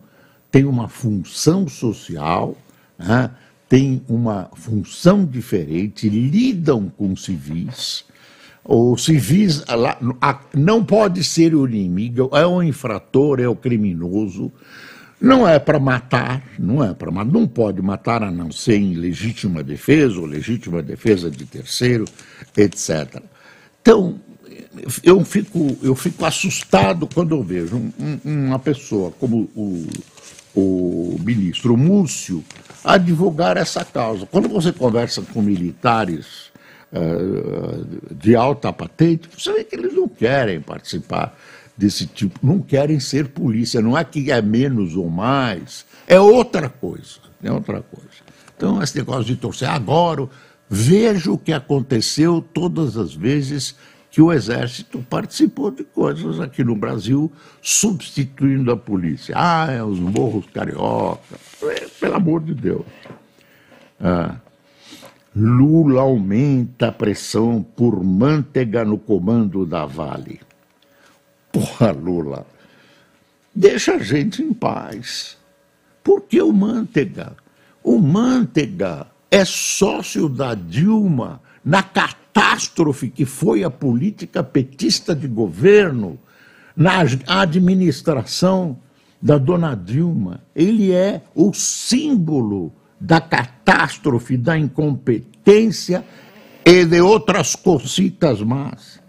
têm 0.50 0.64
uma 0.64 0.88
função 0.88 1.66
social, 1.66 2.54
né, 2.98 3.30
têm 3.68 4.02
uma 4.08 4.50
função 4.54 5.24
diferente, 5.24 6.08
lidam 6.08 6.90
com 6.96 7.16
civis. 7.16 8.04
O 8.64 8.96
civis 8.96 9.64
não 10.54 10.84
pode 10.84 11.22
ser 11.22 11.54
o 11.54 11.68
inimigo, 11.68 12.30
é 12.32 12.46
o 12.46 12.62
infrator, 12.62 13.40
é 13.40 13.48
o 13.48 13.54
criminoso. 13.54 14.52
Não 15.20 15.48
é 15.48 15.58
para 15.58 15.78
matar, 15.78 16.42
não 16.58 16.84
é 16.84 16.92
para 16.92 17.10
matar, 17.10 17.32
não 17.32 17.46
pode 17.46 17.80
matar 17.80 18.22
a 18.22 18.30
não 18.30 18.50
ser 18.50 18.76
em 18.76 18.94
legítima 18.94 19.62
defesa 19.62 20.18
ou 20.20 20.26
legítima 20.26 20.82
defesa 20.82 21.30
de 21.30 21.46
terceiro, 21.46 22.04
etc. 22.56 23.22
Então, 23.80 24.20
eu 25.02 25.24
fico, 25.24 25.76
eu 25.82 25.94
fico 25.94 26.24
assustado 26.24 27.08
quando 27.12 27.34
eu 27.34 27.42
vejo 27.42 27.76
um, 27.76 28.18
uma 28.24 28.58
pessoa 28.58 29.10
como 29.12 29.48
o, 29.54 29.86
o 30.54 31.16
ministro 31.24 31.76
Múcio 31.76 32.44
advogar 32.86 33.56
essa 33.56 33.84
causa. 33.84 34.26
Quando 34.26 34.48
você 34.48 34.72
conversa 34.72 35.20
com 35.20 35.42
militares 35.42 36.52
uh, 36.92 38.14
de 38.14 38.36
alta 38.36 38.72
patente, 38.72 39.28
você 39.36 39.52
vê 39.52 39.64
que 39.64 39.74
eles 39.74 39.92
não 39.92 40.08
querem 40.08 40.60
participar 40.60 41.36
desse 41.76 42.06
tipo, 42.06 42.38
não 42.46 42.60
querem 42.60 43.00
ser 43.00 43.28
polícia. 43.28 43.82
Não 43.82 43.98
é 43.98 44.04
que 44.04 44.30
é 44.30 44.40
menos 44.40 44.94
ou 44.94 45.10
mais, 45.10 45.84
é 46.06 46.18
outra 46.20 46.68
coisa. 46.68 47.26
É 47.42 47.50
outra 47.50 47.82
coisa. 47.82 48.06
Então, 48.56 48.80
esse 48.82 48.96
negócio 48.96 49.24
de 49.24 49.36
torcer 49.36 49.68
agora, 49.68 50.28
veja 50.70 51.30
o 51.30 51.36
que 51.36 51.52
aconteceu 51.52 52.42
todas 52.54 52.96
as 52.96 53.12
vezes 53.12 53.74
que 54.10 54.22
o 54.22 54.32
Exército 54.32 55.04
participou 55.10 55.70
de 55.70 55.84
coisas 55.84 56.40
aqui 56.40 56.64
no 56.64 56.74
Brasil, 56.74 57.30
substituindo 57.60 58.72
a 58.72 58.76
polícia. 58.76 59.34
Ah, 59.36 59.70
é 59.70 59.82
os 59.82 59.98
morros 59.98 60.46
carioca. 60.54 61.36
Pelo 62.00 62.14
amor 62.14 62.42
de 62.42 62.54
Deus. 62.54 62.86
Ah. 64.00 64.36
Lula 65.34 66.00
aumenta 66.00 66.88
a 66.88 66.92
pressão 66.92 67.62
por 67.62 68.02
manteiga 68.02 68.84
no 68.84 68.96
comando 68.96 69.66
da 69.66 69.84
Vale. 69.84 70.40
Porra, 71.52 71.92
Lula, 71.92 72.46
deixa 73.54 73.96
a 73.96 73.98
gente 73.98 74.42
em 74.42 74.54
paz. 74.54 75.36
Por 76.02 76.22
que 76.22 76.40
o 76.40 76.52
Manteiga? 76.52 77.36
O 77.82 77.98
Manteiga 77.98 79.08
é 79.30 79.44
sócio 79.44 80.28
da 80.28 80.54
Dilma 80.54 81.42
na 81.64 81.82
catástrofe 81.82 83.10
que 83.10 83.26
foi 83.26 83.62
a 83.64 83.70
política 83.70 84.42
petista 84.42 85.14
de 85.14 85.26
governo, 85.26 86.18
na 86.74 87.04
administração 87.26 88.78
da 89.26 89.38
dona 89.38 89.74
Dilma. 89.74 90.40
Ele 90.54 90.92
é 90.92 91.20
o 91.34 91.52
símbolo 91.52 92.72
da 93.00 93.20
catástrofe, 93.20 94.36
da 94.36 94.56
incompetência 94.56 96.04
e 96.64 96.84
de 96.84 97.00
outras 97.00 97.56
cositas 97.56 98.40
más. 98.40 99.00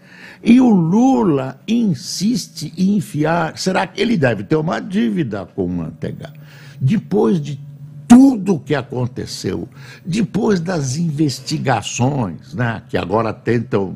E 0.44 0.60
o 0.60 0.70
Lula 0.70 1.62
insiste 1.68 2.74
em 2.76 2.98
enfiar. 2.98 3.60
Será 3.60 3.86
que 3.86 4.02
ele 4.02 4.18
deve 4.18 4.44
ter 4.44 4.56
uma 4.56 4.80
dívida 4.80 5.46
com 5.46 5.66
o 5.66 5.70
Manteiga? 5.70 6.34
Depois 6.82 7.40
de 7.40 7.60
tudo 8.08 8.60
que 8.60 8.74
aconteceu, 8.74 9.70
depois 10.04 10.60
das 10.60 10.98
investigações, 10.98 12.56
né, 12.56 12.82
que 12.90 12.98
agora 12.98 13.32
tentam 13.32 13.96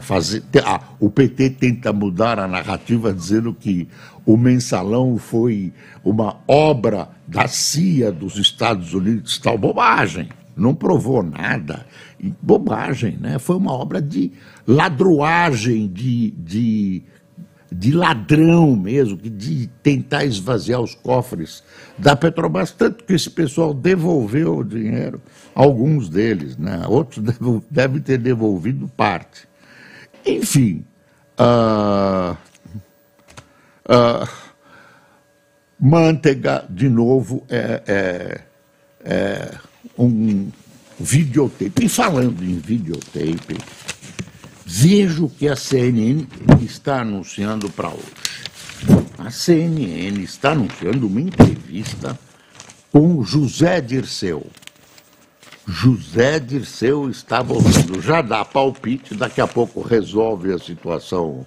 fazer. 0.00 0.42
Ah, 0.64 0.80
o 1.00 1.10
PT 1.10 1.50
tenta 1.50 1.92
mudar 1.92 2.38
a 2.38 2.46
narrativa 2.46 3.12
dizendo 3.12 3.52
que 3.52 3.88
o 4.32 4.36
mensalão 4.36 5.16
foi 5.16 5.72
uma 6.04 6.40
obra 6.46 7.08
da 7.26 7.48
CIA 7.48 8.12
dos 8.12 8.36
Estados 8.36 8.94
Unidos, 8.94 9.38
tal 9.38 9.58
bobagem 9.58 10.28
não 10.56 10.74
provou 10.74 11.22
nada. 11.22 11.86
E 12.18 12.32
bobagem, 12.42 13.16
né? 13.18 13.38
Foi 13.38 13.56
uma 13.56 13.72
obra 13.72 14.00
de 14.00 14.30
ladroagem, 14.66 15.88
de, 15.88 16.32
de, 16.32 17.02
de 17.72 17.92
ladrão 17.92 18.76
mesmo, 18.76 19.16
de 19.16 19.68
tentar 19.82 20.24
esvaziar 20.26 20.80
os 20.80 20.94
cofres 20.94 21.62
da 21.96 22.14
Petrobras, 22.14 22.72
tanto 22.72 23.04
que 23.04 23.14
esse 23.14 23.30
pessoal 23.30 23.72
devolveu 23.72 24.58
o 24.58 24.64
dinheiro, 24.64 25.20
alguns 25.54 26.10
deles, 26.10 26.58
né? 26.58 26.84
outros 26.86 27.24
devem 27.70 28.00
ter 28.02 28.18
devolvido 28.18 28.86
parte. 28.88 29.48
Enfim, 30.26 30.84
uh, 31.38 32.36
uh, 33.90 34.28
Manteiga, 35.78 36.64
de 36.68 36.88
novo, 36.88 37.44
é, 37.48 37.82
é, 37.86 38.40
é 39.02 39.54
um 39.98 40.50
videotape. 40.98 41.86
E 41.86 41.88
falando 41.88 42.42
em 42.44 42.58
videotape, 42.58 43.56
vejo 44.66 45.28
que 45.28 45.48
a 45.48 45.56
CNN 45.56 46.26
está 46.62 47.00
anunciando 47.00 47.70
para 47.70 47.88
hoje. 47.88 48.30
A 49.18 49.30
CNN 49.30 50.22
está 50.22 50.52
anunciando 50.52 51.06
uma 51.06 51.20
entrevista 51.20 52.18
com 52.92 53.22
José 53.24 53.80
Dirceu. 53.80 54.46
José 55.66 56.38
Dirceu 56.40 57.08
está 57.08 57.42
voltando. 57.42 58.02
Já 58.02 58.20
dá 58.20 58.44
palpite, 58.44 59.14
daqui 59.14 59.40
a 59.40 59.46
pouco 59.46 59.80
resolve 59.80 60.52
a 60.52 60.58
situação 60.58 61.46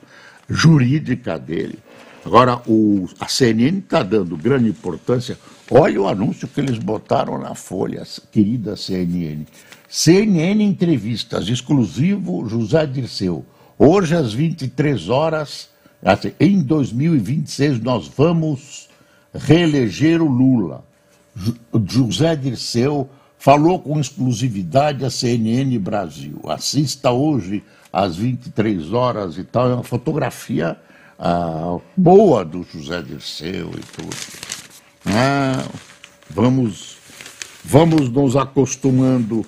jurídica 0.50 1.38
dele. 1.38 1.78
Agora, 2.26 2.62
o, 2.68 3.08
a 3.20 3.28
CNN 3.28 3.80
está 3.80 4.02
dando 4.02 4.38
grande 4.38 4.70
importância. 4.70 5.38
Olha 5.70 6.02
o 6.02 6.08
anúncio 6.08 6.48
que 6.48 6.62
eles 6.62 6.78
botaram 6.78 7.38
na 7.38 7.54
Folha, 7.54 8.04
querida 8.32 8.76
CNN. 8.78 9.46
CNN 9.90 10.64
Entrevistas, 10.64 11.48
exclusivo 11.50 12.48
José 12.48 12.86
Dirceu. 12.86 13.46
Hoje, 13.78 14.16
às 14.16 14.34
23 14.34 15.10
horas, 15.10 15.70
assim, 16.04 16.32
em 16.40 16.62
2026, 16.62 17.82
nós 17.82 18.08
vamos 18.08 18.90
reeleger 19.34 20.22
o 20.22 20.28
Lula. 20.28 20.86
José 21.88 22.36
Dirceu 22.36 23.10
falou 23.38 23.80
com 23.80 24.00
exclusividade 24.00 25.04
a 25.04 25.10
CNN 25.10 25.78
Brasil. 25.78 26.40
Assista 26.48 27.12
hoje 27.12 27.64
às 27.92 28.16
23 28.16 28.94
horas 28.94 29.38
e 29.38 29.44
tal. 29.44 29.70
É 29.70 29.74
uma 29.74 29.84
fotografia 29.84 30.78
ah, 31.18 31.78
boa 31.96 32.44
do 32.44 32.64
José 32.64 33.02
Dirceu 33.02 33.72
e 33.72 33.82
tudo. 33.96 34.16
Ah, 35.06 35.64
vamos, 36.30 36.98
vamos 37.64 38.10
nos 38.10 38.36
acostumando. 38.36 39.46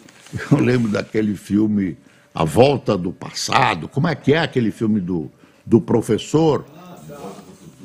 Eu 0.52 0.60
lembro 0.60 0.92
daquele 0.92 1.36
filme 1.36 1.98
A 2.34 2.44
Volta 2.44 2.98
do 2.98 3.12
Passado. 3.12 3.88
Como 3.88 4.08
é 4.08 4.16
que 4.16 4.34
é 4.34 4.40
aquele 4.40 4.72
filme 4.72 5.00
do, 5.00 5.32
do 5.66 5.82
professor? 5.82 6.66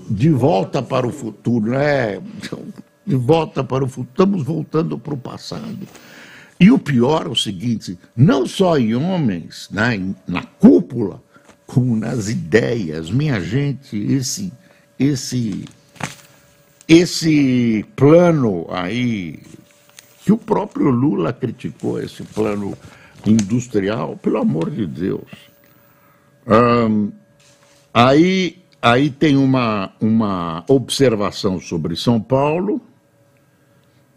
De 0.08 0.30
volta 0.30 0.82
para 0.82 1.06
o 1.06 1.12
futuro, 1.12 1.70
né? 1.70 2.20
De 3.06 3.14
volta 3.14 3.62
para 3.62 3.84
o 3.84 3.88
futuro. 3.88 4.10
Estamos 4.10 4.42
voltando 4.42 4.98
para 4.98 5.14
o 5.14 5.16
passado. 5.18 5.86
E 6.58 6.70
o 6.70 6.78
pior 6.78 7.26
é 7.26 7.30
o 7.30 7.34
seguinte: 7.34 7.98
não 8.14 8.46
só 8.46 8.76
em 8.76 8.94
homens, 8.94 9.68
né, 9.70 9.98
na 10.26 10.42
cúpula, 10.42 11.22
como 11.72 11.96
nas 11.96 12.28
ideias. 12.28 13.10
Minha 13.10 13.40
gente, 13.40 13.96
esse, 13.96 14.52
esse, 14.98 15.64
esse 16.88 17.84
plano 17.94 18.66
aí, 18.70 19.38
que 20.24 20.32
o 20.32 20.36
próprio 20.36 20.90
Lula 20.90 21.32
criticou, 21.32 22.00
esse 22.00 22.22
plano 22.24 22.76
industrial, 23.24 24.16
pelo 24.16 24.38
amor 24.38 24.70
de 24.70 24.86
Deus. 24.86 25.30
Aí, 27.94 28.62
aí 28.82 29.10
tem 29.10 29.36
uma, 29.36 29.92
uma 30.00 30.64
observação 30.68 31.60
sobre 31.60 31.94
São 31.94 32.20
Paulo, 32.20 32.80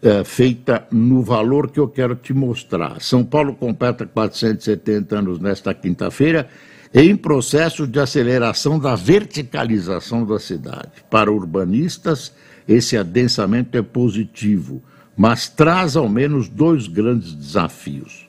é, 0.02 0.24
feita 0.24 0.86
no 0.92 1.22
valor 1.22 1.70
que 1.70 1.80
eu 1.80 1.88
quero 1.88 2.16
te 2.16 2.34
mostrar. 2.34 3.00
São 3.00 3.24
Paulo 3.24 3.54
completa 3.54 4.06
470 4.06 5.18
anos 5.20 5.40
nesta 5.40 5.74
quinta-feira 5.74 6.50
em 6.94 7.16
processo 7.16 7.88
de 7.88 8.00
aceleração 8.00 8.78
da 8.78 8.96
verticalização 8.96 10.24
da 10.24 10.38
cidade. 10.40 10.92
Para 11.10 11.32
urbanistas, 11.32 12.32
esse 12.68 12.96
adensamento 12.96 13.76
é 13.78 13.82
positivo, 13.82 14.82
mas 15.18 15.50
traz 15.50 15.96
ao 15.96 16.08
menos 16.08 16.48
dois 16.48 16.88
grandes 16.88 17.34
desafios: 17.34 18.28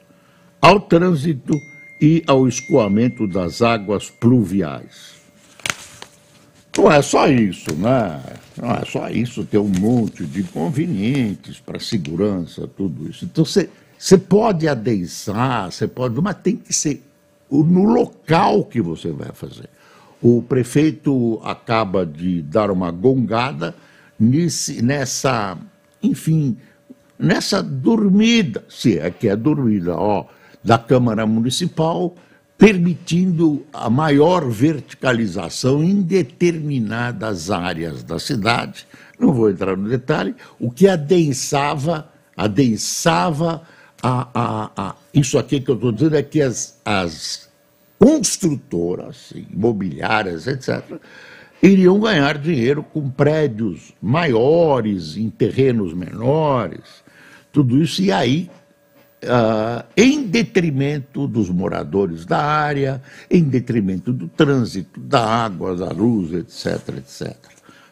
ao 0.63 0.81
trânsito 0.81 1.55
e 2.01 2.23
ao 2.27 2.49
escoamento 2.49 3.27
das 3.27 3.61
águas 3.61 4.09
pluviais. 4.09 5.15
Não 6.77 6.91
é 6.91 7.01
só 7.03 7.29
isso, 7.29 7.73
né? 7.77 8.21
Não 8.61 8.71
é 8.71 8.85
só 8.85 9.09
isso, 9.09 9.45
tem 9.45 9.61
um 9.61 9.69
monte 9.69 10.25
de 10.25 10.41
inconvenientes 10.41 11.61
para 11.61 11.79
segurança, 11.79 12.67
tudo 12.67 13.09
isso. 13.09 13.25
Então 13.25 13.45
você 13.45 14.19
pode 14.19 14.67
adensar, 14.67 15.71
você 15.71 15.87
pode, 15.87 16.21
mas 16.21 16.37
tem 16.43 16.57
que 16.57 16.73
ser 16.73 17.01
no 17.63 17.85
local 17.85 18.65
que 18.65 18.81
você 18.81 19.11
vai 19.13 19.31
fazer. 19.33 19.69
O 20.21 20.43
prefeito 20.43 21.41
acaba 21.45 22.07
de 22.07 22.41
dar 22.43 22.71
uma 22.71 22.91
gongada 22.91 23.75
nesse, 24.19 24.83
nessa, 24.83 25.59
enfim, 26.03 26.57
nessa 27.19 27.63
dormida, 27.63 28.65
se 28.69 28.99
é 28.99 29.11
que 29.11 29.29
é 29.29 29.37
dormida, 29.37 29.95
ó, 29.95 30.25
da 30.63 30.79
Câmara 30.79 31.27
Municipal, 31.27 32.15
permitindo 32.57 33.67
a 33.73 33.91
maior 33.91 34.49
verticalização 34.49 35.85
em 35.85 36.01
determinadas 36.01 37.51
áreas 37.51 38.03
da 38.03 38.19
cidade. 38.19 38.87
Não 39.19 39.33
vou 39.33 39.51
entrar 39.51 39.77
no 39.77 39.89
detalhe, 39.89 40.35
o 40.59 40.71
que 40.71 40.89
adensava, 40.89 42.09
adensava 42.37 43.63
a, 44.05 44.29
a, 44.35 44.71
a 44.77 44.95
isso 45.15 45.39
aqui 45.39 45.61
que 45.61 45.71
eu 45.71 45.77
estou 45.77 45.91
dizendo 45.91 46.17
é 46.17 46.23
que 46.23 46.43
as, 46.43 46.79
as 46.85 47.49
construtoras 47.99 49.33
imobiliárias, 49.51 50.47
etc., 50.47 51.01
iriam 51.63 51.99
ganhar 51.99 52.37
dinheiro 52.37 52.83
com 52.83 53.09
prédios 53.09 53.95
maiores, 54.03 55.17
em 55.17 55.31
terrenos 55.31 55.95
menores, 55.95 57.03
tudo 57.51 57.83
isso, 57.83 58.03
e 58.03 58.13
aí 58.13 58.51
Uh, 59.25 59.83
em 59.97 60.27
detrimento 60.27 61.27
dos 61.27 61.49
moradores 61.49 62.27
da 62.27 62.45
área, 62.45 63.01
em 63.31 63.43
detrimento 63.43 64.13
do 64.13 64.29
trânsito, 64.29 65.01
da 65.01 65.25
água, 65.25 65.75
da 65.75 65.89
luz, 65.89 66.31
etc, 66.35 66.99
etc. 66.99 67.35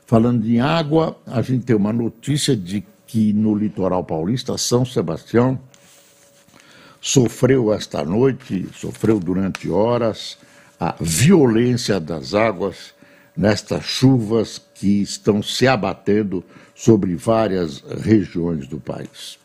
Falando 0.04 0.46
em 0.46 0.60
água, 0.60 1.16
a 1.26 1.40
gente 1.40 1.64
tem 1.64 1.74
uma 1.74 1.90
notícia 1.90 2.54
de 2.54 2.84
que 3.06 3.32
no 3.32 3.54
litoral 3.54 4.04
paulista, 4.04 4.58
São 4.58 4.84
Sebastião 4.84 5.58
sofreu 7.02 7.74
esta 7.74 8.04
noite, 8.04 8.68
sofreu 8.76 9.18
durante 9.18 9.68
horas, 9.68 10.38
a 10.78 10.94
violência 11.00 11.98
das 11.98 12.32
águas 12.32 12.94
nestas 13.36 13.84
chuvas 13.84 14.62
que 14.74 15.02
estão 15.02 15.42
se 15.42 15.66
abatendo 15.66 16.44
sobre 16.74 17.16
várias 17.16 17.82
regiões 18.02 18.68
do 18.68 18.78
país. 18.78 19.36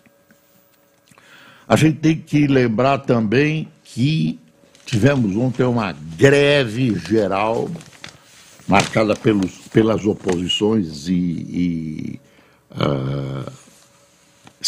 A 1.67 1.75
gente 1.75 1.97
tem 1.97 2.15
que 2.15 2.45
lembrar 2.47 2.99
também 2.99 3.67
que 3.83 4.39
tivemos 4.85 5.35
ontem 5.35 5.63
uma 5.63 5.91
greve 5.91 6.95
geral 6.95 7.69
marcada 8.67 9.15
pelos, 9.15 9.51
pelas 9.73 10.05
oposições 10.05 11.07
e, 11.07 11.13
e 11.13 12.19
uh, 12.71 13.51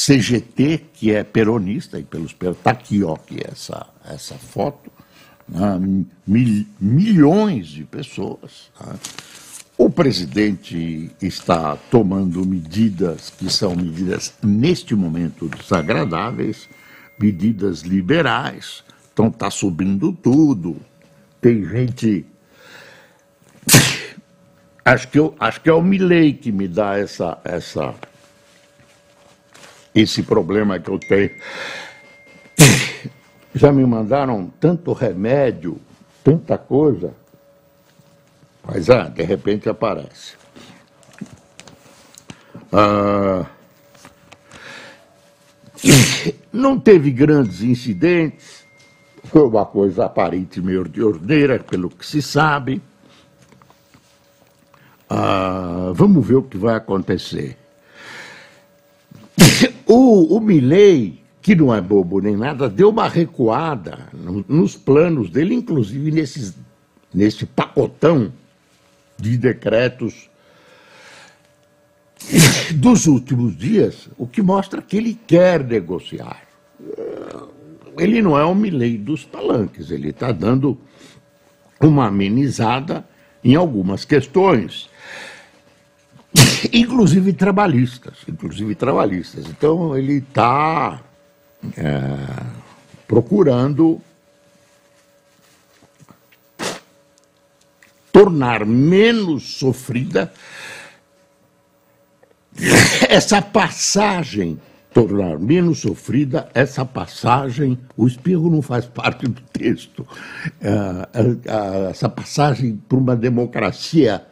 CGT, 0.06 0.86
que 0.94 1.12
é 1.12 1.24
peronista, 1.24 2.00
e 2.00 2.04
pelos 2.04 2.32
está 2.32 2.72
aqui, 2.72 3.04
ó, 3.04 3.16
aqui 3.16 3.40
essa, 3.44 3.86
essa 4.06 4.36
foto, 4.36 4.90
né, 5.48 6.06
mil, 6.26 6.66
milhões 6.80 7.68
de 7.68 7.84
pessoas. 7.84 8.72
Né. 8.80 8.96
O 9.78 9.90
presidente 9.90 11.12
está 11.22 11.76
tomando 11.92 12.46
medidas 12.46 13.30
que 13.30 13.52
são 13.52 13.76
medidas, 13.76 14.34
neste 14.42 14.96
momento, 14.96 15.50
desagradáveis, 15.50 16.70
medidas 17.20 17.82
liberais, 17.82 18.84
então 19.12 19.28
está 19.28 19.52
subindo 19.52 20.14
tudo. 20.14 20.78
Tem 21.42 21.66
gente. 21.66 22.26
acho, 24.86 25.08
que 25.10 25.20
eu, 25.20 25.36
acho 25.40 25.60
que 25.60 25.70
é 25.70 25.74
o 25.74 25.82
Milley 25.82 26.34
que 26.34 26.52
me 26.52 26.68
dá 26.70 26.98
essa, 26.98 27.38
essa, 27.44 27.94
esse 29.94 30.24
problema 30.24 30.80
que 30.80 30.90
eu 30.90 31.00
tenho. 31.00 31.32
Já 33.54 33.72
me 33.72 33.86
mandaram 33.86 34.52
tanto 34.60 34.94
remédio, 34.94 35.80
tanta 36.24 36.58
coisa, 36.58 37.14
mas 38.66 38.90
ah, 38.90 39.04
de 39.04 39.24
repente 39.24 39.68
aparece. 39.68 40.34
Ah, 42.72 43.46
não 46.54 46.80
teve 46.80 47.10
grandes 47.12 47.62
incidentes, 47.62 48.64
foi 49.26 49.42
uma 49.48 49.66
coisa 49.66 50.06
aparente 50.06 50.62
meio 50.62 50.88
de 50.88 51.02
ordeira, 51.02 51.60
pelo 51.60 51.90
que 51.90 52.06
se 52.06 52.22
sabe. 52.22 52.82
Ah, 55.10 55.92
vamos 55.96 56.26
ver 56.26 56.36
o 56.36 56.44
que 56.44 56.58
vai 56.58 56.76
acontecer. 56.76 57.58
O, 60.30 60.40
Milley, 60.40 61.24
que 61.42 61.56
não 61.56 61.74
é 61.74 61.82
bobo 61.82 62.22
nem 62.22 62.38
nada, 62.38 62.70
deu 62.70 62.90
uma 62.92 63.10
recuada 63.10 64.10
no, 64.14 64.46
nos 64.48 64.76
planos 64.76 65.32
dele, 65.32 65.56
inclusive 65.56 66.12
nesses, 66.12 66.56
nesse 67.12 67.48
pacotão 67.48 68.32
de 69.18 69.36
decretos 69.40 70.30
dos 72.76 73.08
últimos 73.08 73.58
dias, 73.58 74.08
o 74.20 74.28
que 74.28 74.40
mostra 74.40 74.84
que 74.84 74.98
ele 74.98 75.20
quer 75.26 75.64
negociar. 75.64 76.44
Ele 77.98 78.22
não 78.22 78.38
é 78.38 78.46
o 78.46 78.54
Milley 78.54 79.00
dos 79.00 79.26
palanques, 79.26 79.90
ele 79.90 80.10
está 80.10 80.32
dando 80.32 80.78
uma 81.82 82.06
amenizada 82.06 83.04
em 83.44 83.56
algumas 83.56 84.06
questões, 84.06 84.92
inclusive 86.72 87.34
trabalhistas, 87.34 88.18
inclusive 88.28 88.76
trabalhistas. 88.76 89.46
Então 89.48 89.98
ele 89.98 90.18
está 90.18 91.02
é, 91.78 92.16
procurando 93.08 94.02
tornar 98.12 98.66
menos 98.66 99.56
sofrida 99.58 100.32
essa 103.08 103.42
passagem 103.42 104.60
tornar 104.94 105.38
menos 105.40 105.80
sofrida 105.80 106.50
essa 106.54 106.84
passagem, 106.84 107.78
o 107.96 108.08
espirro 108.08 108.50
não 108.50 108.62
faz 108.62 108.86
parte 108.86 109.28
do 109.28 109.42
texto, 109.54 110.06
é, 110.62 111.90
essa 111.90 112.10
passagem 112.10 112.82
para 112.88 112.98
uma 112.98 113.16
democracia 113.16 114.26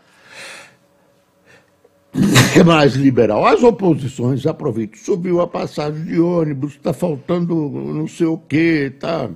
mais 2.65 2.95
liberal. 2.95 3.45
As 3.45 3.61
oposições 3.63 4.45
aproveitam, 4.45 4.99
subiu 4.99 5.41
a 5.41 5.47
passagem 5.47 6.03
de 6.03 6.19
ônibus, 6.19 6.73
está 6.73 6.93
faltando 6.93 7.53
não 7.69 8.07
sei 8.07 8.27
o 8.27 8.37
quê, 8.37 8.93
tá. 8.99 9.29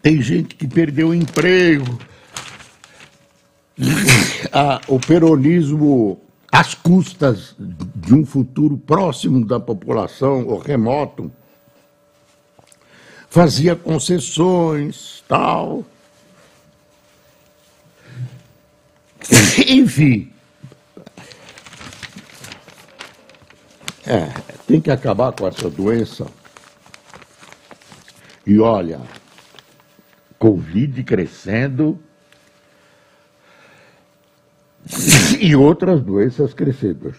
Tem 0.00 0.22
gente 0.22 0.54
que 0.54 0.66
perdeu 0.66 1.08
o 1.08 1.14
emprego. 1.14 1.98
Ah, 4.52 4.80
o 4.88 4.98
peronismo 4.98 6.20
às 6.50 6.74
custas 6.74 7.54
de 7.58 8.14
um 8.14 8.26
futuro 8.26 8.76
próximo 8.76 9.44
da 9.46 9.60
população 9.60 10.46
ou 10.46 10.58
remoto, 10.58 11.30
fazia 13.28 13.76
concessões, 13.76 15.22
tal. 15.28 15.84
Enfim. 19.68 20.30
É, 24.10 24.26
tem 24.66 24.80
que 24.80 24.90
acabar 24.90 25.30
com 25.30 25.46
essa 25.46 25.70
doença. 25.70 26.26
E 28.44 28.58
olha, 28.58 29.00
Covid 30.36 31.04
crescendo 31.04 31.96
e 35.40 35.54
outras 35.54 36.02
doenças 36.02 36.52
crescendo. 36.52 37.14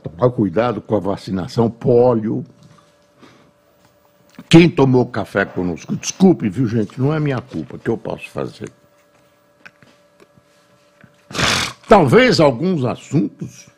Tomar 0.00 0.30
cuidado 0.30 0.80
com 0.80 0.94
a 0.94 1.00
vacinação, 1.00 1.68
pólio. 1.68 2.46
Quem 4.48 4.70
tomou 4.70 5.06
café 5.06 5.44
conosco, 5.44 5.96
desculpe, 5.96 6.48
viu, 6.48 6.68
gente, 6.68 7.00
não 7.00 7.12
é 7.12 7.18
minha 7.18 7.40
culpa, 7.40 7.76
que 7.76 7.90
eu 7.90 7.98
posso 7.98 8.30
fazer. 8.30 8.70
Talvez 11.88 12.38
alguns 12.38 12.84
assuntos 12.84 13.68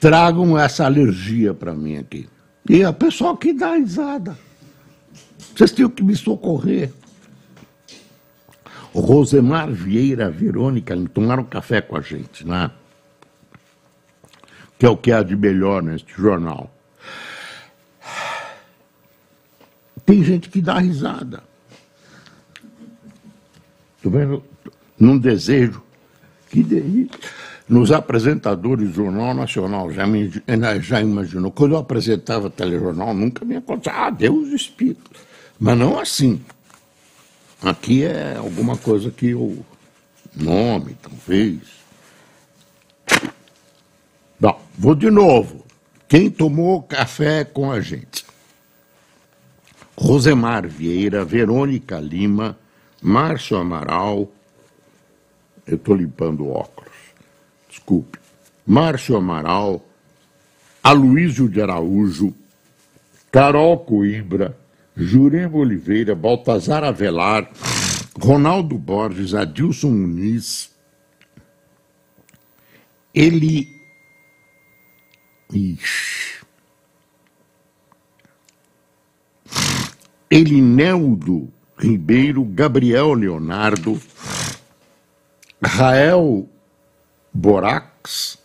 tragam 0.00 0.58
essa 0.58 0.84
alergia 0.84 1.52
para 1.54 1.74
mim 1.74 1.96
aqui. 1.96 2.28
E 2.68 2.84
a 2.84 2.92
pessoa 2.92 3.36
que 3.36 3.52
dá 3.52 3.74
risada. 3.74 4.38
Vocês 5.54 5.72
tinham 5.72 5.90
que 5.90 6.02
me 6.02 6.14
socorrer. 6.14 6.92
Rosemar 8.94 9.70
Vieira 9.70 10.30
Verônica 10.30 10.96
tomaram 11.12 11.44
café 11.44 11.80
com 11.80 11.96
a 11.96 12.00
gente, 12.00 12.46
né? 12.46 12.70
Que 14.78 14.86
é 14.86 14.88
o 14.88 14.96
que 14.96 15.12
há 15.12 15.22
de 15.22 15.36
melhor 15.36 15.82
neste 15.82 16.12
jornal. 16.14 16.72
Tem 20.04 20.22
gente 20.24 20.48
que 20.48 20.60
dá 20.60 20.78
risada. 20.78 21.42
Estou 23.96 24.12
vendo? 24.12 24.44
Num 24.98 25.18
desejo. 25.18 25.82
Que 26.48 26.62
delícia. 26.62 27.18
Nos 27.68 27.92
apresentadores 27.92 28.88
do 28.88 28.94
Jornal 28.94 29.34
Nacional. 29.34 29.92
Já, 29.92 30.06
me, 30.06 30.30
já 30.80 31.00
imaginou? 31.00 31.50
Quando 31.50 31.72
eu 31.72 31.78
apresentava 31.78 32.48
telejornal, 32.48 33.12
nunca 33.12 33.44
me 33.44 33.56
aconteceu. 33.56 33.92
Ah, 33.98 34.10
Deus 34.10 34.48
Espírito. 34.48 35.10
Mas 35.58 35.76
não 35.76 35.98
assim. 35.98 36.40
Aqui 37.62 38.04
é 38.04 38.36
alguma 38.36 38.76
coisa 38.76 39.10
que 39.10 39.30
eu. 39.30 39.64
Nome, 40.34 40.96
talvez. 41.02 41.58
Bom, 44.38 44.60
vou 44.78 44.94
de 44.94 45.10
novo. 45.10 45.64
Quem 46.06 46.30
tomou 46.30 46.82
café 46.82 47.44
com 47.44 47.72
a 47.72 47.80
gente? 47.80 48.24
Rosemar 49.96 50.68
Vieira, 50.68 51.24
Verônica 51.24 51.98
Lima, 51.98 52.56
Márcio 53.02 53.56
Amaral. 53.56 54.30
Eu 55.66 55.74
estou 55.74 55.96
limpando 55.96 56.44
o 56.44 56.52
óculos. 56.52 56.77
Desculpe. 57.78 58.18
Márcio 58.66 59.16
Amaral, 59.16 59.80
Aloísio 60.82 61.48
de 61.48 61.62
Araújo, 61.62 62.34
Carol 63.30 63.78
Coimbra, 63.84 64.58
Jurema 64.96 65.56
Oliveira, 65.56 66.14
Baltazar 66.14 66.84
Avelar, 66.84 67.50
Ronaldo 68.20 68.76
Borges, 68.76 69.32
Adilson 69.32 69.90
Muniz, 69.90 70.70
ele. 73.14 73.68
Ixi. 75.50 76.44
Elineldo 80.30 81.48
Ribeiro, 81.78 82.44
Gabriel 82.44 83.14
Leonardo, 83.14 83.98
Rael 85.62 86.46
Borax, 87.40 88.36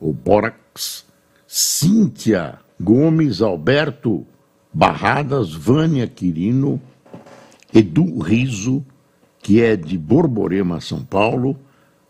ou 0.00 0.10
Borax, 0.14 1.04
Cíntia 1.46 2.58
Gomes, 2.80 3.42
Alberto 3.42 4.26
Barradas, 4.72 5.52
Vânia 5.52 6.06
Quirino, 6.08 6.80
Edu 7.74 8.18
Riso, 8.20 8.82
que 9.42 9.60
é 9.60 9.76
de 9.76 9.98
Borborema, 9.98 10.80
São 10.80 11.04
Paulo, 11.04 11.58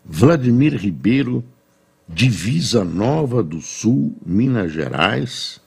Vladimir 0.05 0.77
Ribeiro, 0.77 1.43
Divisa 2.07 2.85
Nova 2.85 3.43
do 3.43 3.59
Sul, 3.59 4.15
Minas 4.25 4.71
Gerais, 4.71 5.59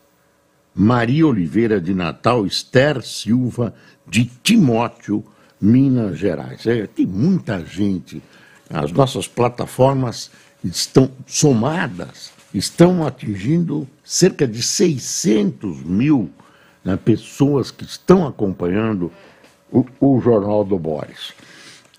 Maria 0.74 1.26
Oliveira 1.26 1.78
de 1.78 1.92
Natal, 1.92 2.46
Esther 2.46 3.02
Silva, 3.02 3.74
de 4.08 4.24
Timóteo, 4.42 5.22
Minas 5.60 6.18
Gerais. 6.18 6.66
É, 6.66 6.86
tem 6.86 7.04
muita 7.04 7.62
gente. 7.62 8.22
As 8.70 8.90
nossas 8.92 9.28
plataformas 9.28 10.30
estão 10.62 11.10
somadas, 11.26 12.32
estão 12.52 13.06
atingindo 13.06 13.86
cerca 14.02 14.46
de 14.46 14.62
600 14.62 15.82
mil 15.82 16.30
né, 16.84 16.96
pessoas 16.96 17.70
que 17.70 17.84
estão 17.84 18.26
acompanhando 18.26 19.10
o, 19.72 19.84
o 20.00 20.20
Jornal 20.20 20.64
do 20.64 20.78
Boris. 20.78 21.32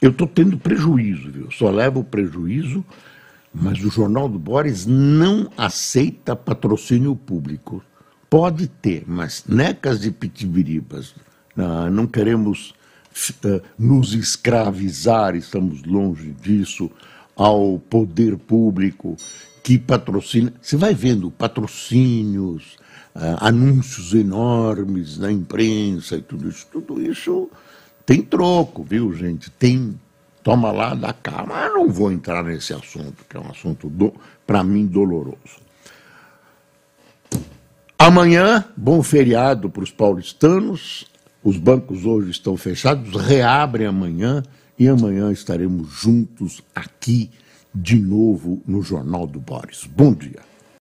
Eu 0.02 0.12
estou 0.12 0.28
tendo 0.28 0.58
prejuízo, 0.58 1.32
viu? 1.32 1.50
Só 1.52 1.72
levo 1.72 2.04
prejuízo, 2.04 2.86
mas 3.52 3.84
o 3.84 3.90
Jornal 3.90 4.30
do 4.30 4.38
Boris 4.38 4.86
não 4.86 5.50
aceita 5.58 6.36
patrocínio 6.36 7.16
público. 7.16 7.84
Pode 8.30 8.68
ter, 8.68 9.04
mas 9.08 9.46
necas 9.48 10.00
de 10.00 10.12
pitibiribas. 10.12 11.16
Não, 11.56 11.90
não 11.90 12.06
queremos 12.06 12.75
nos 13.78 14.14
escravizar, 14.14 15.36
estamos 15.36 15.84
longe 15.84 16.32
disso, 16.42 16.92
ao 17.36 17.80
poder 17.80 18.38
público 18.38 19.16
que 19.64 19.78
patrocina. 19.78 20.54
Você 20.62 20.78
vai 20.78 20.94
vendo 20.94 21.32
patrocínios, 21.32 22.78
uh, 23.16 23.38
anúncios 23.40 24.14
enormes 24.14 25.18
na 25.18 25.32
imprensa 25.32 26.18
e 26.18 26.22
tudo 26.22 26.50
isso. 26.50 26.68
Tudo 26.72 27.02
isso 27.02 27.50
tem 28.06 28.22
troco, 28.22 28.84
viu, 28.84 29.14
gente? 29.14 29.50
Tem. 29.50 30.00
Toma 30.44 30.72
lá, 30.72 30.94
dá 30.94 31.12
cá. 31.12 31.44
Mas 31.48 31.74
não 31.74 31.90
vou 31.90 32.12
entrar 32.12 32.44
nesse 32.44 32.74
assunto, 32.74 33.26
que 33.28 33.36
é 33.36 33.40
um 33.40 33.50
assunto, 33.50 33.92
para 34.46 34.64
mim, 34.64 34.86
doloroso. 34.86 35.66
Amanhã, 37.98 38.64
bom 38.78 39.02
feriado 39.02 39.70
para 39.70 39.84
os 39.84 39.90
paulistanos. 39.90 41.08
Os 41.46 41.58
bancos 41.58 42.06
hoje 42.06 42.32
estão 42.32 42.58
fechados, 42.58 43.16
reabrem 43.22 43.86
amanhã 43.86 44.42
e 44.80 44.88
amanhã 44.88 45.32
estaremos 45.32 45.88
juntos 45.92 46.64
aqui 46.74 47.30
de 47.74 47.96
novo 47.96 48.64
no 48.66 48.82
Jornal 48.82 49.28
do 49.28 49.40
Boris. 49.40 49.86
Bom 49.86 50.12
dia. 50.12 50.40